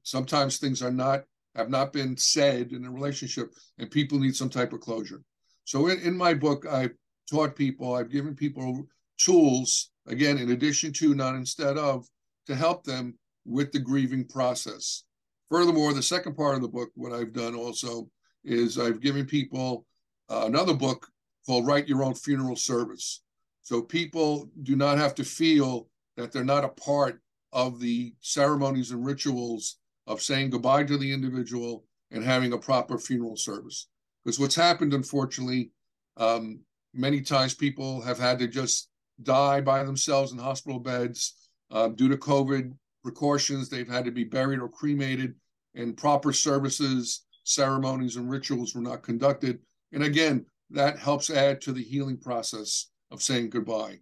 sometimes 0.02 0.58
things 0.58 0.82
are 0.82 0.90
not 0.90 1.24
have 1.54 1.70
not 1.70 1.92
been 1.92 2.16
said 2.16 2.72
in 2.72 2.84
a 2.84 2.90
relationship, 2.90 3.52
and 3.78 3.90
people 3.90 4.18
need 4.18 4.34
some 4.34 4.50
type 4.50 4.72
of 4.72 4.80
closure. 4.80 5.22
So 5.64 5.86
in, 5.86 6.00
in 6.00 6.16
my 6.16 6.34
book, 6.34 6.66
I've 6.66 6.94
taught 7.30 7.54
people, 7.54 7.94
I've 7.94 8.10
given 8.10 8.34
people 8.34 8.88
tools, 9.18 9.90
again, 10.08 10.38
in 10.38 10.50
addition 10.50 10.92
to, 10.94 11.14
not 11.14 11.36
instead 11.36 11.78
of, 11.78 12.06
to 12.46 12.56
help 12.56 12.82
them 12.84 13.16
with 13.44 13.70
the 13.70 13.78
grieving 13.78 14.26
process. 14.26 15.04
Furthermore, 15.50 15.92
the 15.92 16.02
second 16.02 16.34
part 16.36 16.56
of 16.56 16.62
the 16.62 16.68
book, 16.68 16.90
what 16.94 17.12
I've 17.12 17.32
done 17.32 17.54
also 17.54 18.08
is 18.44 18.78
I've 18.78 19.00
given 19.00 19.24
people 19.24 19.86
uh, 20.28 20.44
another 20.46 20.74
book 20.74 21.06
called 21.46 21.66
Write 21.66 21.88
Your 21.88 22.02
Own 22.02 22.14
Funeral 22.14 22.56
Service. 22.56 23.22
So 23.64 23.82
people 23.82 24.48
do 24.62 24.76
not 24.76 24.98
have 24.98 25.14
to 25.16 25.24
feel 25.24 25.88
that 26.16 26.30
they're 26.30 26.44
not 26.44 26.64
a 26.64 26.68
part 26.68 27.20
of 27.52 27.80
the 27.80 28.14
ceremonies 28.20 28.92
and 28.92 29.04
rituals 29.04 29.78
of 30.06 30.22
saying 30.22 30.50
goodbye 30.50 30.84
to 30.84 30.96
the 30.96 31.12
individual 31.12 31.84
and 32.12 32.22
having 32.22 32.52
a 32.52 32.58
proper 32.58 32.98
funeral 32.98 33.36
service. 33.36 33.88
Because 34.24 34.38
what's 34.38 34.54
happened, 34.54 34.94
unfortunately, 34.94 35.70
um, 36.16 36.60
Many 36.94 37.22
times 37.22 37.54
people 37.54 38.00
have 38.02 38.20
had 38.20 38.38
to 38.38 38.46
just 38.46 38.88
die 39.24 39.60
by 39.60 39.82
themselves 39.82 40.30
in 40.30 40.38
hospital 40.38 40.78
beds 40.78 41.48
uh, 41.72 41.88
due 41.88 42.08
to 42.08 42.16
COVID 42.16 42.72
precautions. 43.02 43.68
They've 43.68 43.88
had 43.88 44.04
to 44.04 44.12
be 44.12 44.22
buried 44.22 44.60
or 44.60 44.68
cremated, 44.68 45.34
and 45.74 45.96
proper 45.96 46.32
services, 46.32 47.24
ceremonies, 47.42 48.14
and 48.14 48.30
rituals 48.30 48.76
were 48.76 48.80
not 48.80 49.02
conducted. 49.02 49.58
And 49.92 50.04
again, 50.04 50.46
that 50.70 50.96
helps 50.96 51.30
add 51.30 51.60
to 51.62 51.72
the 51.72 51.82
healing 51.82 52.16
process 52.16 52.90
of 53.14 53.22
saying 53.22 53.50
goodbye. 53.50 53.98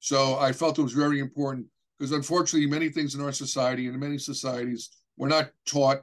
So 0.00 0.38
I 0.38 0.52
felt 0.52 0.78
it 0.78 0.82
was 0.82 0.92
very 0.92 1.18
important 1.18 1.66
because 1.98 2.12
unfortunately, 2.12 2.68
many 2.68 2.88
things 2.88 3.14
in 3.14 3.20
our 3.20 3.32
society 3.32 3.86
and 3.86 3.94
in 3.94 4.00
many 4.00 4.18
societies, 4.18 4.90
we're 5.16 5.28
not 5.28 5.50
taught 5.66 6.02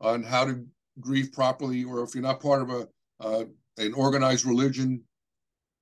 on 0.00 0.22
how 0.22 0.44
to 0.44 0.64
grieve 1.00 1.32
properly, 1.32 1.84
or 1.84 2.02
if 2.02 2.14
you're 2.14 2.22
not 2.22 2.40
part 2.40 2.62
of 2.62 2.70
a 2.70 2.88
uh, 3.20 3.44
an 3.78 3.94
organized 3.94 4.44
religion, 4.44 5.02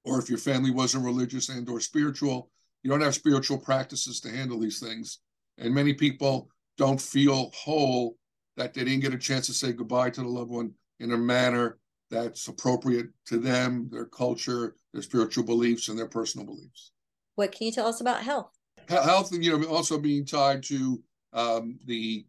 or 0.05 0.19
if 0.19 0.29
your 0.29 0.39
family 0.39 0.71
wasn't 0.71 1.05
religious 1.05 1.49
and 1.49 1.69
or 1.69 1.81
spiritual, 1.81 2.51
you 2.83 2.91
don't 2.91 3.01
have 3.01 3.15
spiritual 3.15 3.59
practices 3.59 4.21
to 4.21 4.31
handle 4.31 4.59
these 4.59 4.81
things. 4.81 5.21
And 5.59 5.75
many 5.75 5.95
people 5.95 6.51
don't 6.77 7.01
feel 7.01 7.51
whole 7.55 8.17
that 8.57 8.75
they 8.75 8.85
didn't 8.85 9.01
get 9.01 9.15
a 9.15 9.19
chance 9.19 9.47
to 9.47 9.55
say 9.55 9.73
goodbye 9.73 10.11
to 10.11 10.21
the 10.23 10.29
loved 10.29 10.51
one 10.51 10.73
in 11.01 11.13
a 11.13 11.17
manner 11.17 11.79
that's 12.11 12.49
appropriate 12.49 13.09
to 13.27 13.39
them, 13.39 13.89
their 13.91 14.07
culture, 14.07 14.77
their 14.93 15.03
spiritual 15.03 15.45
beliefs, 15.45 15.89
and 15.89 15.99
their 15.99 16.09
personal 16.09 16.47
beliefs. 16.47 16.93
What 17.35 17.53
can 17.53 17.67
you 17.67 17.73
tell 17.73 17.87
us 17.87 18.01
about 18.01 18.23
health? 18.23 18.51
Health, 18.89 19.33
you 19.33 19.59
know, 19.59 19.67
also 19.69 19.99
being 19.99 20.25
tied 20.25 20.63
to 20.65 21.03
um, 21.33 21.79
the 21.85 22.25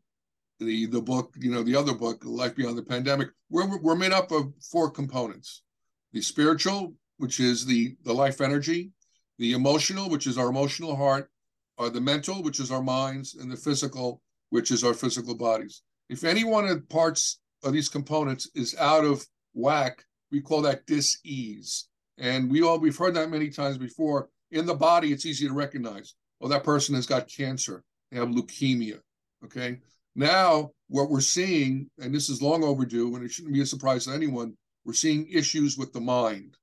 the 0.60 0.88
the 0.88 1.02
book, 1.02 1.36
you 1.40 1.52
know, 1.52 1.63
the 1.63 1.76
other 1.76 1.94
book, 1.94 2.24
Life 2.26 2.56
Beyond 2.56 2.78
the 2.78 2.84
Pandemic. 2.84 3.30
We're 3.50 3.78
we're 3.80 3.96
made 3.96 4.12
up 4.12 4.32
of 4.32 4.54
four 4.72 4.90
components: 4.90 5.63
the 6.13 6.22
spiritual, 6.22 6.96
which 7.18 7.40
is 7.40 7.66
the 7.66 7.96
the 8.04 8.13
life 8.13 8.42
energy, 8.42 8.92
the 9.38 9.54
emotional, 9.54 10.10
which 10.10 10.26
is 10.26 10.38
our 10.38 10.50
emotional 10.50 10.96
heart, 10.96 11.30
or 11.78 11.90
the 11.90 12.02
mental, 12.02 12.42
which 12.42 12.60
is 12.60 12.72
our 12.72 12.82
minds, 12.82 13.36
and 13.36 13.52
the 13.52 13.56
physical, 13.56 14.22
which 14.50 14.72
is 14.72 14.84
our 14.84 14.96
physical 14.96 15.36
bodies. 15.36 15.84
If 16.10 16.24
any 16.24 16.44
one 16.44 16.66
of 16.66 16.72
the 16.72 16.88
parts 16.88 17.40
of 17.63 17.74
these 17.74 17.90
components 17.90 18.50
is 18.56 18.76
out 18.78 19.06
of 19.06 19.26
whack, 19.58 20.06
we 20.32 20.41
call 20.41 20.62
that 20.62 20.86
dis-ease. 20.86 21.88
And 22.17 22.50
we 22.50 22.62
all 22.62 22.80
we've 22.80 22.98
heard 22.98 23.15
that 23.15 23.30
many 23.30 23.50
times 23.50 23.78
before. 23.78 24.30
In 24.52 24.65
the 24.65 24.76
body, 24.76 25.12
it's 25.12 25.26
easy 25.26 25.48
to 25.48 25.54
recognize. 25.54 26.15
Oh, 26.41 26.48
that 26.48 26.63
person 26.63 26.96
has 26.96 27.06
got 27.06 27.28
cancer. 27.28 27.84
They 28.12 28.17
have 28.17 28.30
leukemia. 28.30 29.00
Okay. 29.43 29.80
Now, 30.15 30.72
what 30.88 31.10
we're 31.10 31.22
seeing, 31.22 31.89
and 32.00 32.13
this 32.13 32.30
is 32.30 32.41
long 32.41 32.63
overdue, 32.63 33.15
and 33.15 33.24
it 33.24 33.32
shouldn't 33.32 33.54
be 33.54 33.62
a 33.62 33.65
surprise 33.65 34.06
to 34.06 34.13
anyone, 34.13 34.56
we're 34.86 34.93
seeing 34.93 35.28
issues 35.28 35.78
with 35.78 35.93
the 35.93 36.00
mind. 36.00 36.58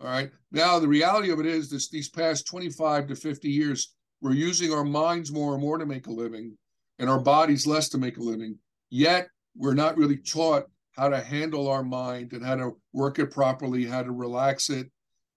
All 0.00 0.08
right. 0.08 0.30
Now, 0.50 0.78
the 0.78 0.88
reality 0.88 1.30
of 1.30 1.40
it 1.40 1.46
is 1.46 1.70
this 1.70 1.88
these 1.88 2.10
past 2.10 2.46
25 2.46 3.06
to 3.08 3.16
50 3.16 3.48
years, 3.48 3.94
we're 4.20 4.32
using 4.32 4.72
our 4.72 4.84
minds 4.84 5.32
more 5.32 5.54
and 5.54 5.62
more 5.62 5.78
to 5.78 5.86
make 5.86 6.06
a 6.06 6.12
living 6.12 6.56
and 6.98 7.08
our 7.08 7.20
bodies 7.20 7.66
less 7.66 7.88
to 7.90 7.98
make 7.98 8.16
a 8.16 8.22
living. 8.22 8.58
Yet, 8.90 9.28
we're 9.56 9.74
not 9.74 9.96
really 9.96 10.16
taught 10.16 10.64
how 10.96 11.08
to 11.08 11.20
handle 11.20 11.68
our 11.68 11.82
mind 11.82 12.32
and 12.32 12.44
how 12.44 12.56
to 12.56 12.76
work 12.92 13.18
it 13.18 13.30
properly, 13.30 13.84
how 13.84 14.02
to 14.02 14.12
relax 14.12 14.70
it, 14.70 14.90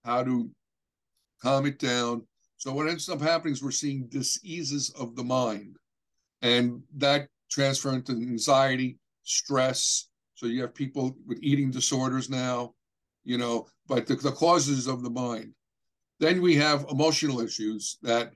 how 0.05 0.23
to 0.23 0.49
calm 1.41 1.65
it 1.65 1.79
down. 1.79 2.25
So 2.57 2.73
what 2.73 2.87
ends 2.87 3.09
up 3.09 3.21
happening 3.21 3.53
is 3.53 3.63
we're 3.63 3.71
seeing 3.71 4.07
diseases 4.07 4.91
of 4.99 5.15
the 5.15 5.23
mind, 5.23 5.77
and 6.41 6.81
that 6.97 7.27
transfer 7.49 7.93
into 7.93 8.13
anxiety, 8.13 8.97
stress. 9.23 10.09
So 10.35 10.45
you 10.47 10.61
have 10.61 10.73
people 10.73 11.15
with 11.27 11.39
eating 11.41 11.71
disorders 11.71 12.29
now, 12.29 12.73
you 13.23 13.37
know, 13.37 13.67
but 13.87 14.07
the, 14.07 14.15
the 14.15 14.31
causes 14.31 14.87
of 14.87 15.03
the 15.03 15.09
mind. 15.09 15.53
Then 16.19 16.41
we 16.41 16.55
have 16.55 16.85
emotional 16.89 17.41
issues 17.41 17.97
that 18.01 18.33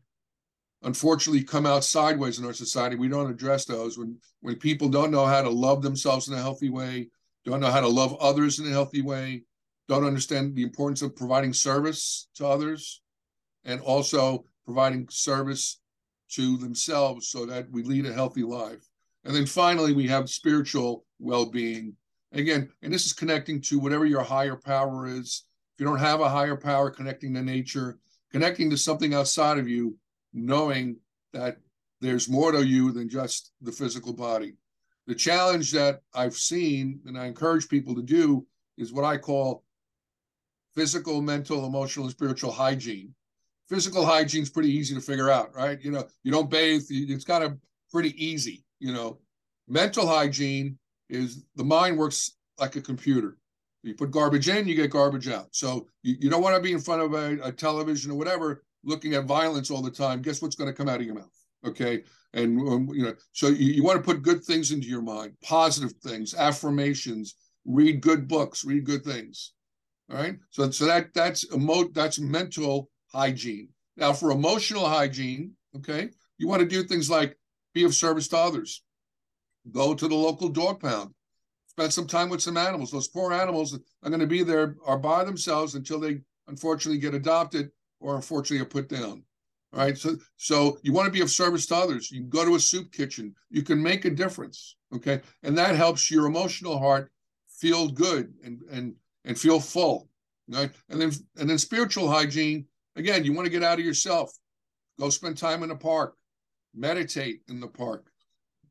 unfortunately 0.83 1.43
come 1.43 1.65
out 1.65 1.83
sideways 1.83 2.39
in 2.39 2.45
our 2.45 2.53
society. 2.53 2.95
We 2.95 3.07
don't 3.07 3.29
address 3.29 3.65
those 3.65 3.97
when 3.97 4.17
when 4.41 4.55
people 4.55 4.89
don't 4.89 5.11
know 5.11 5.25
how 5.25 5.41
to 5.41 5.49
love 5.49 5.81
themselves 5.81 6.27
in 6.27 6.33
a 6.33 6.41
healthy 6.41 6.69
way, 6.69 7.09
don't 7.45 7.59
know 7.59 7.71
how 7.71 7.81
to 7.81 7.87
love 7.87 8.15
others 8.19 8.59
in 8.59 8.65
a 8.65 8.71
healthy 8.71 9.01
way, 9.01 9.43
don't 9.87 10.05
understand 10.05 10.55
the 10.55 10.63
importance 10.63 11.01
of 11.01 11.15
providing 11.15 11.53
service 11.53 12.27
to 12.35 12.47
others, 12.47 13.01
and 13.65 13.79
also 13.81 14.45
providing 14.65 15.07
service 15.09 15.79
to 16.29 16.57
themselves 16.57 17.27
so 17.27 17.45
that 17.45 17.69
we 17.71 17.83
lead 17.83 18.05
a 18.05 18.13
healthy 18.13 18.43
life. 18.43 18.87
And 19.25 19.35
then 19.35 19.45
finally, 19.45 19.93
we 19.93 20.07
have 20.07 20.29
spiritual 20.29 21.05
well-being. 21.19 21.95
Again, 22.31 22.69
and 22.81 22.93
this 22.93 23.05
is 23.05 23.13
connecting 23.13 23.61
to 23.63 23.79
whatever 23.79 24.05
your 24.05 24.23
higher 24.23 24.55
power 24.55 25.05
is. 25.05 25.43
If 25.75 25.81
you 25.81 25.85
don't 25.85 25.99
have 25.99 26.21
a 26.21 26.29
higher 26.29 26.55
power, 26.55 26.89
connecting 26.89 27.33
to 27.33 27.41
nature, 27.41 27.99
connecting 28.31 28.69
to 28.69 28.77
something 28.77 29.13
outside 29.13 29.59
of 29.59 29.67
you 29.67 29.97
knowing 30.33 30.97
that 31.33 31.57
there's 31.99 32.29
more 32.29 32.51
to 32.51 32.65
you 32.65 32.91
than 32.91 33.09
just 33.09 33.51
the 33.61 33.71
physical 33.71 34.13
body. 34.13 34.55
The 35.07 35.15
challenge 35.15 35.71
that 35.71 36.01
I've 36.13 36.35
seen 36.35 36.99
and 37.05 37.17
I 37.17 37.25
encourage 37.25 37.67
people 37.67 37.95
to 37.95 38.01
do 38.01 38.45
is 38.77 38.93
what 38.93 39.05
I 39.05 39.17
call 39.17 39.63
physical, 40.73 41.21
mental, 41.21 41.65
emotional, 41.65 42.05
and 42.05 42.11
spiritual 42.11 42.51
hygiene. 42.51 43.13
Physical 43.67 44.05
hygiene 44.05 44.43
is 44.43 44.49
pretty 44.49 44.71
easy 44.71 44.95
to 44.95 45.01
figure 45.01 45.29
out, 45.29 45.53
right? 45.55 45.79
You 45.81 45.91
know, 45.91 46.07
you 46.23 46.31
don't 46.31 46.49
bathe, 46.49 46.83
it's 46.89 47.25
kind 47.25 47.43
of 47.43 47.57
pretty 47.91 48.13
easy, 48.23 48.63
you 48.79 48.93
know. 48.93 49.19
Mental 49.67 50.07
hygiene 50.07 50.77
is 51.09 51.45
the 51.55 51.63
mind 51.63 51.97
works 51.97 52.37
like 52.59 52.75
a 52.75 52.81
computer. 52.81 53.37
You 53.83 53.95
put 53.95 54.11
garbage 54.11 54.47
in, 54.49 54.67
you 54.67 54.75
get 54.75 54.91
garbage 54.91 55.27
out. 55.27 55.47
So 55.51 55.87
you, 56.03 56.15
you 56.19 56.29
don't 56.29 56.43
want 56.43 56.55
to 56.55 56.61
be 56.61 56.71
in 56.71 56.79
front 56.79 57.01
of 57.01 57.13
a, 57.13 57.39
a 57.43 57.51
television 57.51 58.11
or 58.11 58.15
whatever 58.15 58.63
looking 58.83 59.13
at 59.13 59.25
violence 59.25 59.71
all 59.71 59.81
the 59.81 59.91
time, 59.91 60.21
guess 60.21 60.41
what's 60.41 60.55
going 60.55 60.69
to 60.69 60.75
come 60.75 60.89
out 60.89 60.99
of 60.99 61.05
your 61.05 61.15
mouth? 61.15 61.31
Okay. 61.65 62.03
And, 62.33 62.59
um, 62.67 62.89
you 62.93 63.03
know, 63.03 63.13
so 63.33 63.47
you, 63.47 63.73
you 63.73 63.83
want 63.83 63.97
to 63.97 64.03
put 64.03 64.23
good 64.23 64.43
things 64.43 64.71
into 64.71 64.87
your 64.87 65.01
mind, 65.01 65.33
positive 65.43 65.93
things, 66.03 66.33
affirmations, 66.33 67.35
read 67.65 68.01
good 68.01 68.27
books, 68.27 68.65
read 68.65 68.85
good 68.85 69.03
things. 69.03 69.53
All 70.09 70.17
right. 70.17 70.35
So, 70.49 70.69
so 70.71 70.85
that 70.85 71.13
that's 71.13 71.45
emo- 71.53 71.89
that's 71.93 72.19
mental 72.19 72.89
hygiene. 73.13 73.69
Now, 73.97 74.13
for 74.13 74.31
emotional 74.31 74.87
hygiene, 74.87 75.53
okay, 75.75 76.09
you 76.37 76.47
want 76.47 76.61
to 76.61 76.67
do 76.67 76.83
things 76.83 77.09
like 77.09 77.37
be 77.73 77.83
of 77.83 77.93
service 77.93 78.27
to 78.29 78.37
others, 78.37 78.83
go 79.71 79.93
to 79.93 80.07
the 80.07 80.15
local 80.15 80.49
dog 80.49 80.81
pound, 80.81 81.13
spend 81.67 81.93
some 81.93 82.07
time 82.07 82.29
with 82.29 82.41
some 82.41 82.57
animals. 82.57 82.91
Those 82.91 83.07
poor 83.07 83.31
animals 83.31 83.77
are 84.03 84.09
going 84.09 84.19
to 84.19 84.27
be 84.27 84.43
there 84.43 84.75
are 84.85 84.97
by 84.97 85.23
themselves 85.23 85.75
until 85.75 85.99
they 85.99 86.21
unfortunately 86.47 86.99
get 86.99 87.13
adopted 87.13 87.69
or 88.01 88.15
unfortunately 88.15 88.63
are 88.63 88.69
put 88.69 88.89
down. 88.89 89.23
All 89.73 89.79
right. 89.79 89.97
So 89.97 90.17
so 90.37 90.79
you 90.83 90.91
want 90.91 91.05
to 91.05 91.11
be 91.11 91.21
of 91.21 91.29
service 91.29 91.65
to 91.67 91.75
others. 91.75 92.11
You 92.11 92.21
can 92.21 92.29
go 92.29 92.43
to 92.43 92.55
a 92.55 92.59
soup 92.59 92.91
kitchen. 92.91 93.33
You 93.49 93.63
can 93.63 93.81
make 93.81 94.03
a 94.03 94.09
difference. 94.09 94.75
Okay. 94.93 95.21
And 95.43 95.57
that 95.57 95.75
helps 95.75 96.11
your 96.11 96.25
emotional 96.25 96.77
heart 96.77 97.11
feel 97.47 97.87
good 97.87 98.33
and 98.43 98.61
and 98.69 98.95
and 99.23 99.39
feel 99.39 99.59
full. 99.59 100.09
Right. 100.49 100.71
And 100.89 100.99
then 100.99 101.11
and 101.37 101.49
then 101.49 101.57
spiritual 101.57 102.09
hygiene, 102.09 102.65
again, 102.97 103.23
you 103.23 103.31
want 103.31 103.45
to 103.45 103.51
get 103.51 103.63
out 103.63 103.79
of 103.79 103.85
yourself. 103.85 104.33
Go 104.99 105.09
spend 105.09 105.37
time 105.37 105.63
in 105.63 105.69
the 105.69 105.75
park, 105.75 106.15
meditate 106.75 107.41
in 107.47 107.61
the 107.61 107.67
park, 107.67 108.11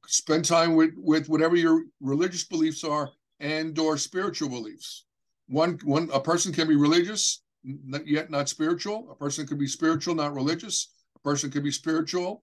spend 0.06 0.44
time 0.44 0.74
with 0.74 0.90
with 0.96 1.30
whatever 1.30 1.56
your 1.56 1.84
religious 2.00 2.44
beliefs 2.44 2.84
are 2.84 3.10
and 3.38 3.78
or 3.78 3.96
spiritual 3.96 4.50
beliefs. 4.50 5.06
One 5.48 5.78
one 5.84 6.10
a 6.12 6.20
person 6.20 6.52
can 6.52 6.68
be 6.68 6.76
religious 6.76 7.42
not 7.64 8.06
yet 8.06 8.30
not 8.30 8.48
spiritual. 8.48 9.10
A 9.10 9.14
person 9.14 9.46
could 9.46 9.58
be 9.58 9.66
spiritual, 9.66 10.14
not 10.14 10.34
religious. 10.34 10.92
A 11.16 11.20
person 11.20 11.50
could 11.50 11.64
be 11.64 11.70
spiritual, 11.70 12.42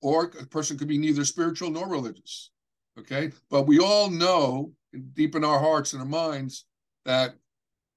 or 0.00 0.24
a 0.40 0.46
person 0.46 0.76
could 0.76 0.88
be 0.88 0.98
neither 0.98 1.24
spiritual 1.24 1.70
nor 1.70 1.88
religious. 1.88 2.50
Okay, 2.98 3.32
but 3.50 3.66
we 3.66 3.78
all 3.78 4.10
know 4.10 4.72
deep 5.14 5.34
in 5.34 5.44
our 5.44 5.58
hearts 5.58 5.92
and 5.94 6.02
our 6.02 6.08
minds 6.08 6.66
that 7.06 7.34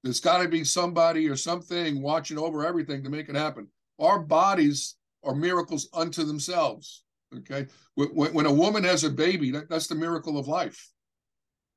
there's 0.04 0.22
got 0.22 0.41
to 0.41 0.48
be 0.48 0.63
somebody 0.63 1.28
or 1.28 1.36
something 1.36 2.02
watching 2.02 2.38
over 2.38 2.65
everything 2.65 3.04
to 3.04 3.10
make 3.10 3.28
it 3.28 3.36
happen. 3.36 3.68
Our 4.00 4.20
bodies 4.20 4.96
are 5.24 5.36
miracles 5.36 5.89
unto 5.94 6.24
themselves. 6.24 7.04
Okay, 7.36 7.65
when, 7.96 8.10
when 8.34 8.46
a 8.46 8.54
woman 8.54 8.84
has 8.86 9.04
a 9.04 9.10
baby, 9.10 9.52
that, 9.52 9.70
that's 9.70 9.88
the 9.88 9.96
miracle 9.96 10.38
of 10.38 10.48
life. 10.48 10.89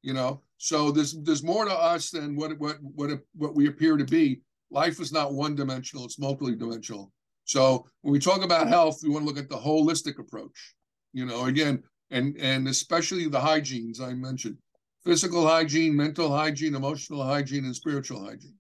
You 0.03 0.13
know, 0.13 0.43
so 0.59 0.93
there's 0.93 1.21
there's 1.23 1.43
more 1.43 1.65
to 1.65 1.75
us 1.75 2.11
than 2.11 2.37
what 2.37 2.57
what 2.59 2.77
what 2.83 3.11
what 3.35 3.57
we 3.57 3.67
appear 3.67 3.97
to 3.97 4.05
be 4.05 4.43
life 4.71 5.01
is 5.01 5.13
not 5.13 5.35
one 5.35 5.55
dimensional, 5.55 6.05
it's 6.05 6.19
multi-dimensional. 6.19 7.13
So 7.45 7.87
when 8.03 8.13
we 8.13 8.19
talk 8.19 8.43
about 8.43 8.69
health, 8.69 9.01
we 9.03 9.09
want 9.09 9.25
to 9.25 9.29
look 9.29 9.39
at 9.39 9.49
the 9.49 9.57
holistic 9.57 10.19
approach. 10.19 10.75
You 11.13 11.25
know, 11.25 11.47
again, 11.47 11.83
and 12.11 12.37
and 12.39 12.69
especially 12.69 13.27
the 13.29 13.41
hygienes 13.41 14.01
I 14.01 14.13
mentioned. 14.15 14.59
Physical 15.05 15.47
hygiene, 15.47 15.97
mental 15.97 16.31
hygiene, 16.31 16.75
emotional 16.75 17.25
hygiene, 17.25 17.65
and 17.65 17.75
spiritual 17.75 18.23
hygiene. 18.23 18.55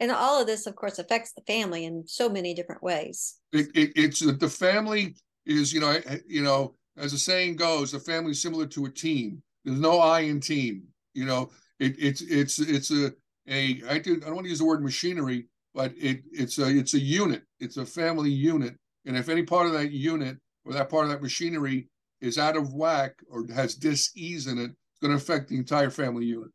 And 0.00 0.12
all 0.12 0.40
of 0.40 0.46
this, 0.46 0.66
of 0.66 0.76
course, 0.76 0.98
affects 1.00 1.32
the 1.32 1.42
family 1.42 1.84
in 1.84 2.04
so 2.06 2.28
many 2.28 2.54
different 2.54 2.82
ways. 2.82 3.38
It, 3.52 3.66
it, 3.74 3.92
it's 3.96 4.20
the 4.20 4.48
family 4.48 5.16
is, 5.44 5.72
you 5.72 5.80
know, 5.80 5.98
you 6.28 6.42
know, 6.42 6.76
as 6.96 7.12
the 7.12 7.18
saying 7.18 7.56
goes, 7.56 7.90
the 7.90 7.98
family 7.98 8.30
is 8.30 8.40
similar 8.40 8.66
to 8.66 8.84
a 8.84 8.90
team. 8.90 9.42
There's 9.64 9.80
no 9.80 9.98
I 9.98 10.20
in 10.20 10.40
team. 10.40 10.84
You 11.14 11.26
know, 11.26 11.50
it, 11.80 11.96
it's 11.98 12.20
it's 12.20 12.60
it's 12.60 12.92
a 12.92 13.12
a 13.48 13.82
I, 13.88 13.98
do, 13.98 14.16
I 14.16 14.26
don't 14.26 14.34
want 14.34 14.44
to 14.44 14.50
use 14.50 14.58
the 14.58 14.64
word 14.64 14.82
machinery, 14.82 15.46
but 15.74 15.92
it 15.96 16.22
it's 16.32 16.58
a 16.58 16.68
it's 16.68 16.94
a 16.94 17.00
unit. 17.00 17.42
It's 17.60 17.76
a 17.76 17.86
family 17.86 18.30
unit, 18.30 18.74
and 19.06 19.16
if 19.16 19.28
any 19.28 19.42
part 19.42 19.66
of 19.66 19.72
that 19.72 19.90
unit 19.92 20.36
or 20.64 20.72
that 20.72 20.90
part 20.90 21.04
of 21.04 21.10
that 21.10 21.22
machinery 21.22 21.88
is 22.20 22.38
out 22.38 22.56
of 22.56 22.74
whack 22.74 23.12
or 23.30 23.46
has 23.54 23.74
dis-ease 23.74 24.48
in 24.48 24.58
it, 24.58 24.70
it's 24.70 25.00
going 25.00 25.10
to 25.10 25.16
affect 25.16 25.48
the 25.48 25.56
entire 25.56 25.90
family 25.90 26.26
unit. 26.26 26.50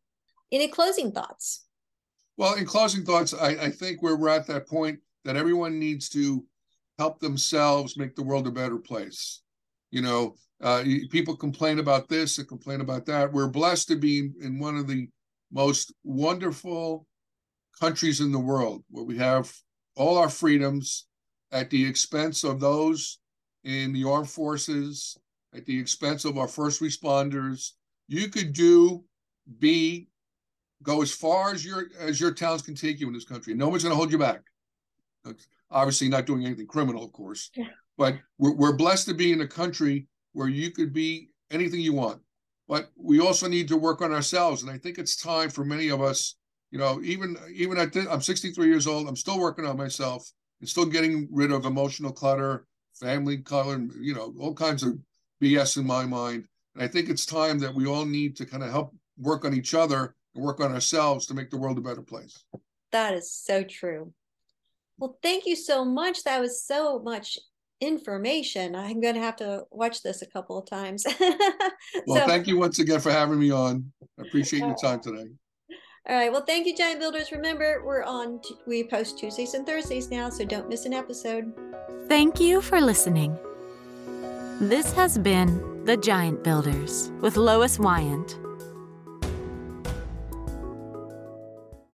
Any 0.52 0.68
closing 0.68 1.12
thoughts? 1.12 1.66
Well, 2.38 2.56
in 2.56 2.66
closing 2.66 3.06
thoughts, 3.06 3.34
I, 3.34 3.50
I 3.50 3.70
think 3.70 4.02
we're, 4.02 4.18
we're 4.18 4.30
at 4.30 4.48
that 4.48 4.68
point 4.68 5.00
that 5.24 5.38
everyone 5.38 5.80
needs 5.80 6.10
to 6.10 6.44
help 7.00 7.20
themselves 7.20 7.98
make 7.98 8.16
the 8.16 8.24
world 8.24 8.46
a 8.46 8.52
better 8.52 8.78
place. 8.78 9.42
You 9.92 10.02
know, 10.02 10.36
uh, 10.62 10.84
people 11.10 11.36
complain 11.36 11.80
about 11.80 12.10
this 12.10 12.38
and 12.38 12.48
complain 12.48 12.82
about 12.82 13.06
that. 13.06 13.32
We're 13.32 13.48
blessed 13.48 13.88
to 13.90 13.96
be 13.96 14.32
in 14.42 14.60
one 14.60 14.78
of 14.78 14.88
the 14.88 15.08
most 15.54 15.94
wonderful 16.04 17.08
countries 17.80 18.20
in 18.20 18.32
the 18.32 18.40
world 18.40 18.84
where 18.90 19.06
we 19.06 19.18
have 19.18 19.52
all 19.96 20.18
our 20.18 20.30
freedoms 20.30 21.06
at 21.52 21.70
the 21.70 21.86
expense 21.86 22.44
of 22.44 22.60
those 22.60 23.20
in 23.64 23.94
the 23.94 24.04
armed 24.04 24.30
forces, 24.30 25.18
at 25.56 25.66
the 25.66 25.80
expense 25.80 26.26
of 26.26 26.38
our 26.38 26.48
first 26.48 26.82
responders. 26.82 27.72
You 28.08 28.28
could 28.30 28.54
do, 28.54 29.04
be, 29.60 30.10
go 30.82 31.02
as 31.02 31.14
far 31.14 31.54
as 31.54 31.64
your 31.66 31.86
as 32.00 32.20
your 32.20 32.34
talents 32.34 32.66
can 32.66 32.76
take 32.76 33.00
you 33.00 33.08
in 33.08 33.14
this 33.14 33.24
country. 33.24 33.54
No 33.54 33.70
one's 33.70 33.84
going 33.84 33.94
to 33.94 33.98
hold 33.98 34.12
you 34.12 34.18
back. 34.18 34.42
Obviously, 35.72 36.10
not 36.10 36.26
doing 36.26 36.46
anything 36.46 36.68
criminal, 36.68 37.06
of 37.06 37.14
course. 37.14 37.50
Yeah. 37.56 37.66
But 37.98 38.16
we're, 38.38 38.56
we're 38.56 38.76
blessed 38.76 39.08
to 39.08 39.14
be 39.14 39.32
in 39.32 39.42
a 39.42 39.48
country 39.48 40.08
where 40.34 40.50
you 40.50 40.72
could 40.72 40.94
be 40.94 41.30
anything 41.52 41.80
you 41.80 41.94
want 41.94 42.20
but 42.68 42.90
we 42.96 43.20
also 43.20 43.48
need 43.48 43.68
to 43.68 43.78
work 43.78 44.02
on 44.02 44.12
ourselves. 44.12 44.62
And 44.62 44.72
I 44.72 44.78
think 44.78 44.98
it's 44.98 45.16
time 45.16 45.50
for 45.50 45.66
many 45.66 45.90
of 45.90 46.02
us, 46.02 46.36
you 46.72 46.80
know, 46.80 47.02
even 47.04 47.38
even 47.54 47.78
at 47.78 47.96
I'm 47.96 48.22
63 48.22 48.68
years 48.68 48.88
old, 48.88 49.08
I'm 49.08 49.16
still 49.16 49.40
working 49.40 49.66
on 49.66 49.78
myself 49.78 50.32
and 50.60 50.70
still 50.70 50.86
getting 50.86 51.28
rid 51.32 51.52
of 51.52 51.66
emotional 51.66 52.12
clutter, 52.12 52.66
family 52.96 53.38
clutter, 53.38 53.88
you 54.00 54.14
know, 54.14 54.34
all 54.40 54.54
kinds 54.54 54.84
of 54.84 54.98
BS 55.42 55.78
in 55.78 55.86
my 55.86 56.06
mind. 56.06 56.46
And 56.74 56.84
I 56.84 56.88
think 56.88 57.10
it's 57.10 57.26
time 57.26 57.60
that 57.60 57.74
we 57.74 57.86
all 57.86 58.06
need 58.06 58.36
to 58.38 58.46
kind 58.46 58.64
of 58.64 58.72
help 58.72 58.96
work 59.18 59.46
on 59.46 59.54
each 59.54 59.74
other 59.74 60.16
and 60.34 60.44
work 60.44 60.60
on 60.60 60.72
ourselves 60.72 61.28
to 61.28 61.34
make 61.34 61.50
the 61.52 61.58
world 61.58 61.78
a 61.78 61.82
better 61.82 62.02
place. 62.02 62.44
That 62.92 63.14
is 63.14 63.32
so 63.32 63.64
true. 63.64 64.14
Well, 64.98 65.18
thank 65.22 65.46
you 65.46 65.56
so 65.56 65.84
much. 65.84 66.24
That 66.24 66.40
was 66.40 66.64
so 66.64 67.00
much 67.00 67.38
information. 67.84 68.76
I'm 68.76 69.02
going 69.02 69.16
to 69.16 69.22
have 69.22 69.36
to 69.38 69.64
watch 69.72 70.02
this 70.02 70.22
a 70.22 70.28
couple 70.28 70.58
of 70.58 70.66
times. 70.66 71.06
well, 71.20 72.20
so, 72.20 72.28
thank 72.28 72.48
you 72.48 72.58
once 72.58 72.80
again 72.80 73.00
for 73.00 73.12
having 73.12 73.40
me 73.40 73.52
on. 73.52 73.92
I 74.20 74.24
appreciate 74.28 74.62
your 74.62 74.76
time 74.76 75.00
today. 75.02 75.28
All 76.10 76.16
right. 76.16 76.32
Well, 76.32 76.44
thank 76.46 76.66
you, 76.68 76.76
Giant 76.76 77.00
Builders. 77.00 77.32
Remember, 77.32 77.82
we're 77.86 78.04
on, 78.04 78.42
we 78.68 78.84
post 78.84 79.18
Tuesdays 79.20 79.54
and 79.54 79.66
Thursdays 79.66 80.10
now, 80.10 80.30
so 80.30 80.44
don't 80.44 80.68
miss 80.68 80.86
an 80.86 80.94
episode. 80.94 81.54
Thank 82.08 82.40
you 82.40 82.62
for 82.62 82.82
listening. 82.82 83.38
This 84.60 84.92
has 84.94 85.18
been 85.18 85.84
The 85.86 85.98
Giant 85.98 86.44
Builders 86.44 87.12
with 87.22 87.38
Lois 87.38 87.80
Wyant. 87.80 88.38